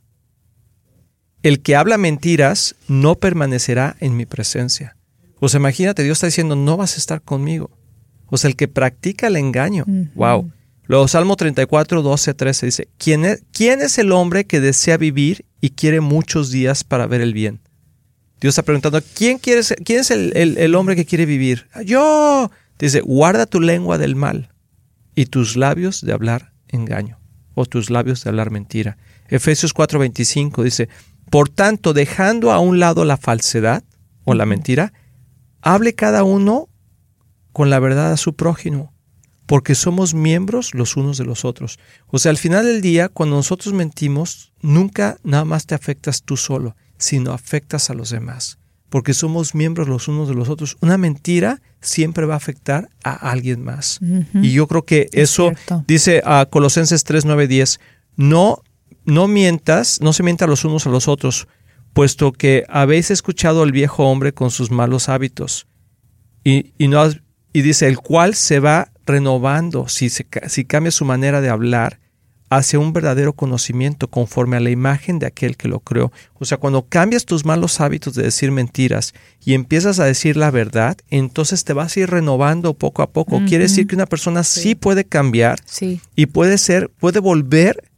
El 1.43 1.61
que 1.61 1.77
habla 1.77 1.99
mentiras 1.99 2.77
no 2.87 3.17
permanecerá 3.17 3.97
en 4.01 4.17
mi 4.17 4.27
presencia. 4.27 4.97
O 5.41 5.49
sea, 5.49 5.59
imagínate, 5.59 6.03
Dios 6.03 6.19
está 6.19 6.27
diciendo, 6.27 6.57
no 6.57 6.77
vas 6.77 6.95
a 6.95 6.99
estar 6.99 7.23
conmigo. 7.23 7.71
O 8.27 8.37
sea, 8.37 8.49
el 8.49 8.57
que 8.57 8.69
practica 8.69 9.29
el 9.29 9.37
engaño. 9.37 9.85
Wow. 10.15 10.51
Luego, 10.85 11.09
Salmo 11.09 11.37
34, 11.37 12.03
12, 12.03 12.35
13 12.35 12.67
dice, 12.67 12.89
¿Quién 12.99 13.25
es, 13.25 13.43
¿quién 13.53 13.81
es 13.81 13.99
el 13.99 14.13
hombre 14.13 14.45
que 14.45 14.61
desea 14.61 14.97
vivir 14.97 15.45
y 15.61 15.71
quiere 15.71 16.01
muchos 16.01 16.51
días 16.51 16.85
para 16.85 17.07
ver 17.07 17.21
el 17.21 17.35
bien? 17.35 17.61
Dios 18.41 18.53
está 18.53 18.63
preguntando, 18.63 19.03
¿quién, 19.15 19.39
quiere 19.39 19.63
quién 19.85 20.01
es 20.01 20.11
el, 20.11 20.33
el 20.35 20.75
hombre 20.77 20.95
que 20.95 21.05
quiere 21.05 21.27
vivir? 21.27 21.67
Yo. 21.85 22.51
Dice, 22.79 23.01
guarda 23.01 23.47
tu 23.47 23.61
lengua 23.61 23.99
del 23.99 24.15
mal 24.15 24.51
y 25.19 25.27
tus 25.27 25.57
labios 25.57 26.03
de 26.03 26.13
hablar 26.13 26.53
engaño 26.69 27.19
o 27.55 27.67
tus 27.67 27.91
labios 27.91 28.23
de 28.23 28.31
hablar 28.31 28.53
mentira. 28.53 28.99
Efesios 29.27 29.75
4:25 29.75 30.63
dice, 30.63 30.89
por 31.29 31.49
tanto, 31.49 31.93
dejando 31.93 32.53
a 32.53 32.61
un 32.61 32.79
lado 32.79 33.05
la 33.05 33.17
falsedad 33.17 33.83
o 34.23 34.35
la 34.35 34.47
mentira, 34.47 34.93
hable 35.61 35.97
cada 35.97 36.23
uno 36.23 36.69
con 37.51 37.69
la 37.69 37.81
verdad 37.81 38.13
a 38.13 38.17
su 38.17 38.37
prójimo, 38.37 38.95
porque 39.47 39.75
somos 39.75 40.15
miembros 40.15 40.73
los 40.73 40.97
unos 40.97 41.19
de 41.19 41.25
los 41.25 41.45
otros. 41.45 41.81
O 42.07 42.21
sea, 42.21 42.31
al 42.31 42.39
final 42.39 42.67
del 42.67 42.81
día, 42.81 43.09
cuando 43.09 43.35
nosotros 43.35 43.75
mentimos, 43.75 44.53
nunca 44.63 45.19
nada 45.25 45.45
más 45.45 45.67
te 45.67 45.75
afectas 45.75 46.23
tú 46.23 46.37
solo, 46.37 46.77
sino 46.97 47.33
afectas 47.33 47.91
a 47.91 47.95
los 47.95 48.11
demás, 48.11 48.58
porque 48.89 49.15
somos 49.15 49.55
miembros 49.55 49.89
los 49.89 50.09
unos 50.09 50.29
de 50.29 50.35
los 50.35 50.49
otros. 50.49 50.77
Una 50.81 50.99
mentira 50.99 51.61
siempre 51.81 52.27
va 52.27 52.35
a 52.35 52.39
afectar 52.39 52.89
a 53.05 53.31
alguien 53.31 53.63
más. 53.63 54.01
Y 54.35 54.53
yo 54.53 54.67
creo 54.67 54.85
que 54.85 55.09
eso 55.13 55.53
dice 55.87 56.23
a 56.25 56.47
Colosenses 56.47 57.05
3, 57.05 57.25
9, 57.25 57.49
10, 57.49 57.81
no, 58.17 58.63
no 59.05 59.29
mientas, 59.29 60.01
no 60.01 60.13
se 60.13 60.23
mienta 60.23 60.47
los 60.47 60.65
unos 60.65 60.87
a 60.87 60.91
los 60.91 61.09
otros, 61.09 61.49
puesto 61.93 62.33
que 62.33 62.65
habéis 62.69 63.11
escuchado 63.11 63.63
al 63.63 63.73
viejo 63.73 64.05
hombre 64.05 64.33
con 64.33 64.51
sus 64.51 64.71
malos 64.71 65.09
hábitos, 65.09 65.67
y, 66.45 66.73
no, 66.79 67.05
y 67.53 67.63
dice, 67.63 67.89
el 67.89 67.99
cual 67.99 68.35
se 68.35 68.59
va 68.59 68.91
renovando 69.05 69.87
si, 69.89 70.09
si 70.09 70.65
cambia 70.65 70.91
su 70.91 71.05
manera 71.05 71.43
de 71.43 71.51
hablar 71.51 72.01
hacia 72.51 72.79
un 72.79 72.93
verdadero 72.93 73.35
conocimiento 73.35 74.09
conforme 74.09 74.57
a 74.57 74.61
la 74.61 74.71
imagen 74.71 75.19
de 75.19 75.27
aquel 75.27 75.57
que 75.57 75.69
lo 75.69 75.81
creó. 75.81 76.13
O 76.35 76.45
sea, 76.45 76.59
cuando 76.59 76.87
cambias 76.87 77.27
tus 77.27 77.45
malos 77.45 77.81
hábitos 77.81 78.15
de 78.15 78.23
decir 78.23 78.51
mentiras 78.51 79.15
y 79.45 79.55
empiezas 79.55 79.99
a 79.99 80.05
decir 80.05 80.37
la 80.37 80.51
verdad, 80.51 80.97
entonces 81.11 81.65
te 81.65 81.73
vas 81.73 81.97
a 81.97 82.01
ir 82.01 82.11
renovando 82.11 82.75
poco 82.75 83.03
a 83.03 83.11
poco. 83.11 83.41
Quiere 83.47 83.65
decir 83.65 83.87
que 83.87 83.95
una 83.95 84.07
persona 84.07 84.45
sí, 84.45 84.75
puede 84.75 85.05
cambiar 85.05 85.59
y 86.15 86.27
puede 86.27 86.59
ser, 86.59 86.91
puede 86.99 87.21
volver 87.21 87.91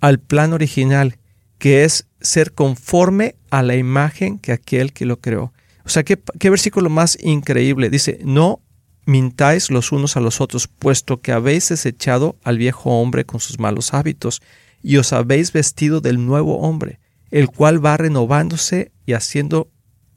al 0.00 0.18
plan 0.18 0.52
original, 0.52 1.18
que 1.58 1.84
es 1.84 2.06
ser 2.20 2.52
conforme 2.52 3.36
a 3.50 3.62
la 3.62 3.76
imagen 3.76 4.38
que 4.38 4.52
aquel 4.52 4.92
que 4.92 5.06
lo 5.06 5.20
creó. 5.20 5.52
O 5.84 5.88
sea, 5.88 6.02
qué, 6.02 6.18
qué 6.38 6.50
versículo 6.50 6.90
más 6.90 7.18
increíble. 7.22 7.90
Dice, 7.90 8.18
no 8.24 8.60
mintáis 9.06 9.70
los 9.70 9.92
unos 9.92 10.16
a 10.16 10.20
los 10.20 10.40
otros, 10.40 10.66
puesto 10.68 11.20
que 11.20 11.32
habéis 11.32 11.68
desechado 11.68 12.36
al 12.42 12.58
viejo 12.58 12.90
hombre 13.00 13.24
con 13.24 13.40
sus 13.40 13.58
malos 13.58 13.94
hábitos, 13.94 14.42
y 14.82 14.98
os 14.98 15.12
habéis 15.12 15.52
vestido 15.52 16.00
del 16.00 16.24
nuevo 16.24 16.60
hombre, 16.60 17.00
el 17.30 17.48
cual 17.48 17.84
va 17.84 17.96
renovándose 17.96 18.92
y 19.06 19.14
haciendo 19.14 19.68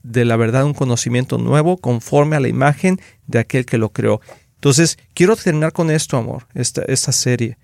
de 0.04 0.26
la 0.26 0.36
verdad 0.36 0.66
un 0.66 0.74
conocimiento 0.74 1.38
nuevo 1.38 1.78
conforme 1.78 2.36
a 2.36 2.40
la 2.40 2.48
imagen 2.48 3.00
de 3.28 3.40
aquel 3.40 3.66
que 3.66 3.78
lo 3.78 3.90
creó. 3.90 4.22
Entonces, 4.56 4.98
quiero 5.14 5.36
terminar 5.36 5.74
con 5.74 5.92
esto, 5.92 6.18
amor, 6.18 6.48
esta, 6.54 6.82
esta 6.84 7.12
serie. 7.12 7.58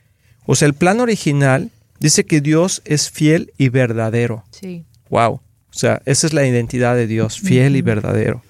O 0.46 0.56
sea, 0.56 0.68
el 0.68 0.74
plan 0.74 1.00
original 1.00 1.72
dice 2.00 2.26
que 2.26 2.42
Dios 2.42 2.82
es 2.86 3.10
fiel 3.10 3.54
y 3.58 3.70
verdadero. 3.70 4.44
Sí. 4.52 4.86
Wow. 5.10 5.34
O 5.34 5.42
sea, 5.72 6.02
esa 6.06 6.28
es 6.28 6.34
la 6.34 6.46
identidad 6.46 6.96
de 6.96 7.08
Dios, 7.08 7.40
fiel 7.40 7.76
y 7.76 7.82
verdadero. 7.82 8.44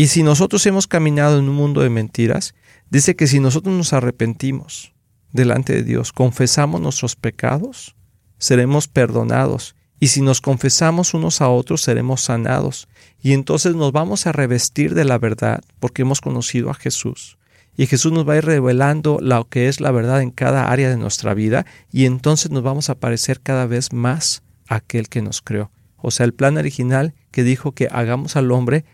Y 0.00 0.06
si 0.06 0.22
nosotros 0.22 0.64
hemos 0.64 0.86
caminado 0.86 1.38
en 1.38 1.46
un 1.46 1.54
mundo 1.54 1.82
de 1.82 1.90
mentiras, 1.90 2.54
dice 2.88 3.16
que 3.16 3.26
si 3.26 3.38
nosotros 3.38 3.76
nos 3.76 3.92
arrepentimos 3.92 4.94
delante 5.30 5.74
de 5.74 5.82
Dios, 5.82 6.14
confesamos 6.14 6.80
nuestros 6.80 7.16
pecados, 7.16 7.96
seremos 8.38 8.88
perdonados. 8.88 9.76
Y 9.98 10.06
si 10.06 10.22
nos 10.22 10.40
confesamos 10.40 11.12
unos 11.12 11.42
a 11.42 11.50
otros, 11.50 11.82
seremos 11.82 12.22
sanados. 12.22 12.88
Y 13.20 13.34
entonces 13.34 13.74
nos 13.74 13.92
vamos 13.92 14.26
a 14.26 14.32
revestir 14.32 14.94
de 14.94 15.04
la 15.04 15.18
verdad 15.18 15.60
porque 15.80 16.00
hemos 16.00 16.22
conocido 16.22 16.70
a 16.70 16.74
Jesús. 16.74 17.36
Y 17.76 17.84
Jesús 17.84 18.10
nos 18.10 18.26
va 18.26 18.32
a 18.32 18.38
ir 18.38 18.46
revelando 18.46 19.18
lo 19.20 19.50
que 19.50 19.68
es 19.68 19.82
la 19.82 19.90
verdad 19.90 20.22
en 20.22 20.30
cada 20.30 20.70
área 20.70 20.88
de 20.88 20.96
nuestra 20.96 21.34
vida 21.34 21.66
y 21.92 22.06
entonces 22.06 22.50
nos 22.50 22.62
vamos 22.62 22.88
a 22.88 22.94
parecer 22.94 23.42
cada 23.42 23.66
vez 23.66 23.92
más 23.92 24.44
aquel 24.66 25.10
que 25.10 25.20
nos 25.20 25.42
creó. 25.42 25.70
O 25.98 26.10
sea, 26.10 26.24
el 26.24 26.32
plan 26.32 26.56
original 26.56 27.12
que 27.30 27.42
dijo 27.42 27.72
que 27.72 27.88
hagamos 27.92 28.36
al 28.36 28.50
hombre 28.50 28.86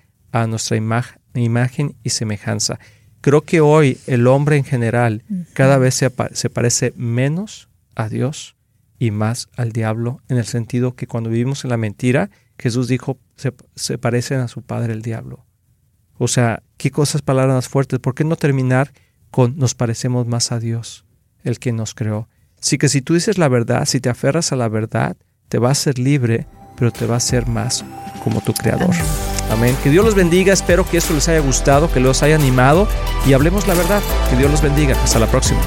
a 0.42 0.46
nuestra 0.46 0.77
imagen 0.77 1.96
y 2.03 2.11
semejanza. 2.11 2.79
Creo 3.20 3.42
que 3.42 3.61
hoy 3.61 3.99
el 4.07 4.27
hombre 4.27 4.57
en 4.57 4.64
general 4.64 5.25
cada 5.53 5.79
vez 5.79 5.94
se, 5.94 6.11
parece 6.51 6.92
menos 6.96 7.68
a 7.94 8.09
Dios 8.09 8.57
y 8.99 9.11
más 9.11 9.49
al 9.57 9.72
diablo, 9.72 10.22
en 10.29 10.38
el 10.38 10.46
sentido 10.46 10.94
que 10.94 11.07
cuando 11.07 11.31
vivimos 11.31 11.64
en 11.64 11.70
la 11.70 11.77
mentira, 11.77 12.31
Jesús 12.59 12.88
dijo, 12.88 13.18
se, 13.37 13.53
se 13.75 13.99
parecen 13.99 14.40
a 14.40 14.49
su 14.49 14.62
padre 14.62 14.92
el 14.92 15.03
diablo. 15.03 15.44
O 16.18 16.29
sea, 16.29 16.62
qué 16.77 16.90
cosas, 16.90 17.20
palabras 17.22 17.68
fuertes. 17.68 17.99
¿Por 17.99 18.14
qué 18.14 18.25
no 18.25 18.37
terminar 18.37 18.92
con 19.31 19.59
nos 19.59 19.75
parecemos 19.75 20.27
más 20.27 20.53
a 20.53 20.59
Dios, 20.59 21.05
el 21.44 21.59
que 21.59 21.72
nos 21.72 21.94
creó? 21.94 22.29
Así 22.61 22.79
que 22.79 22.88
si 22.88 23.03
tú 23.03 23.14
dices 23.14 23.38
la 23.38 23.49
verdad, 23.49 23.85
si 23.85 24.01
te 24.01 24.09
aferras 24.09 24.53
a 24.53 24.57
la 24.57 24.68
verdad, 24.68 25.16
te 25.49 25.59
vas 25.59 25.79
a 25.79 25.83
ser 25.83 25.99
libre, 25.99 26.46
pero 26.79 26.90
te 26.90 27.07
va 27.07 27.16
a 27.16 27.20
ser 27.20 27.46
más 27.46 27.85
como 28.25 28.40
tu 28.40 28.53
creador. 28.55 28.94
Amén. 29.51 29.77
Que 29.83 29.91
Dios 29.91 30.05
los 30.05 30.15
bendiga. 30.15 30.53
Espero 30.53 30.85
que 30.89 30.97
esto 30.97 31.15
les 31.15 31.29
haya 31.29 31.41
gustado, 31.41 31.91
que 31.91 32.01
los 32.01 32.23
haya 32.23 32.35
animado 32.35 32.89
y 33.27 33.33
hablemos 33.33 33.67
la 33.67 33.75
verdad. 33.75 34.03
Que 34.31 34.37
Dios 34.37 34.51
los 34.51 34.63
bendiga. 34.63 34.97
Hasta 35.03 35.19
la 35.19 35.27
próxima. 35.27 35.61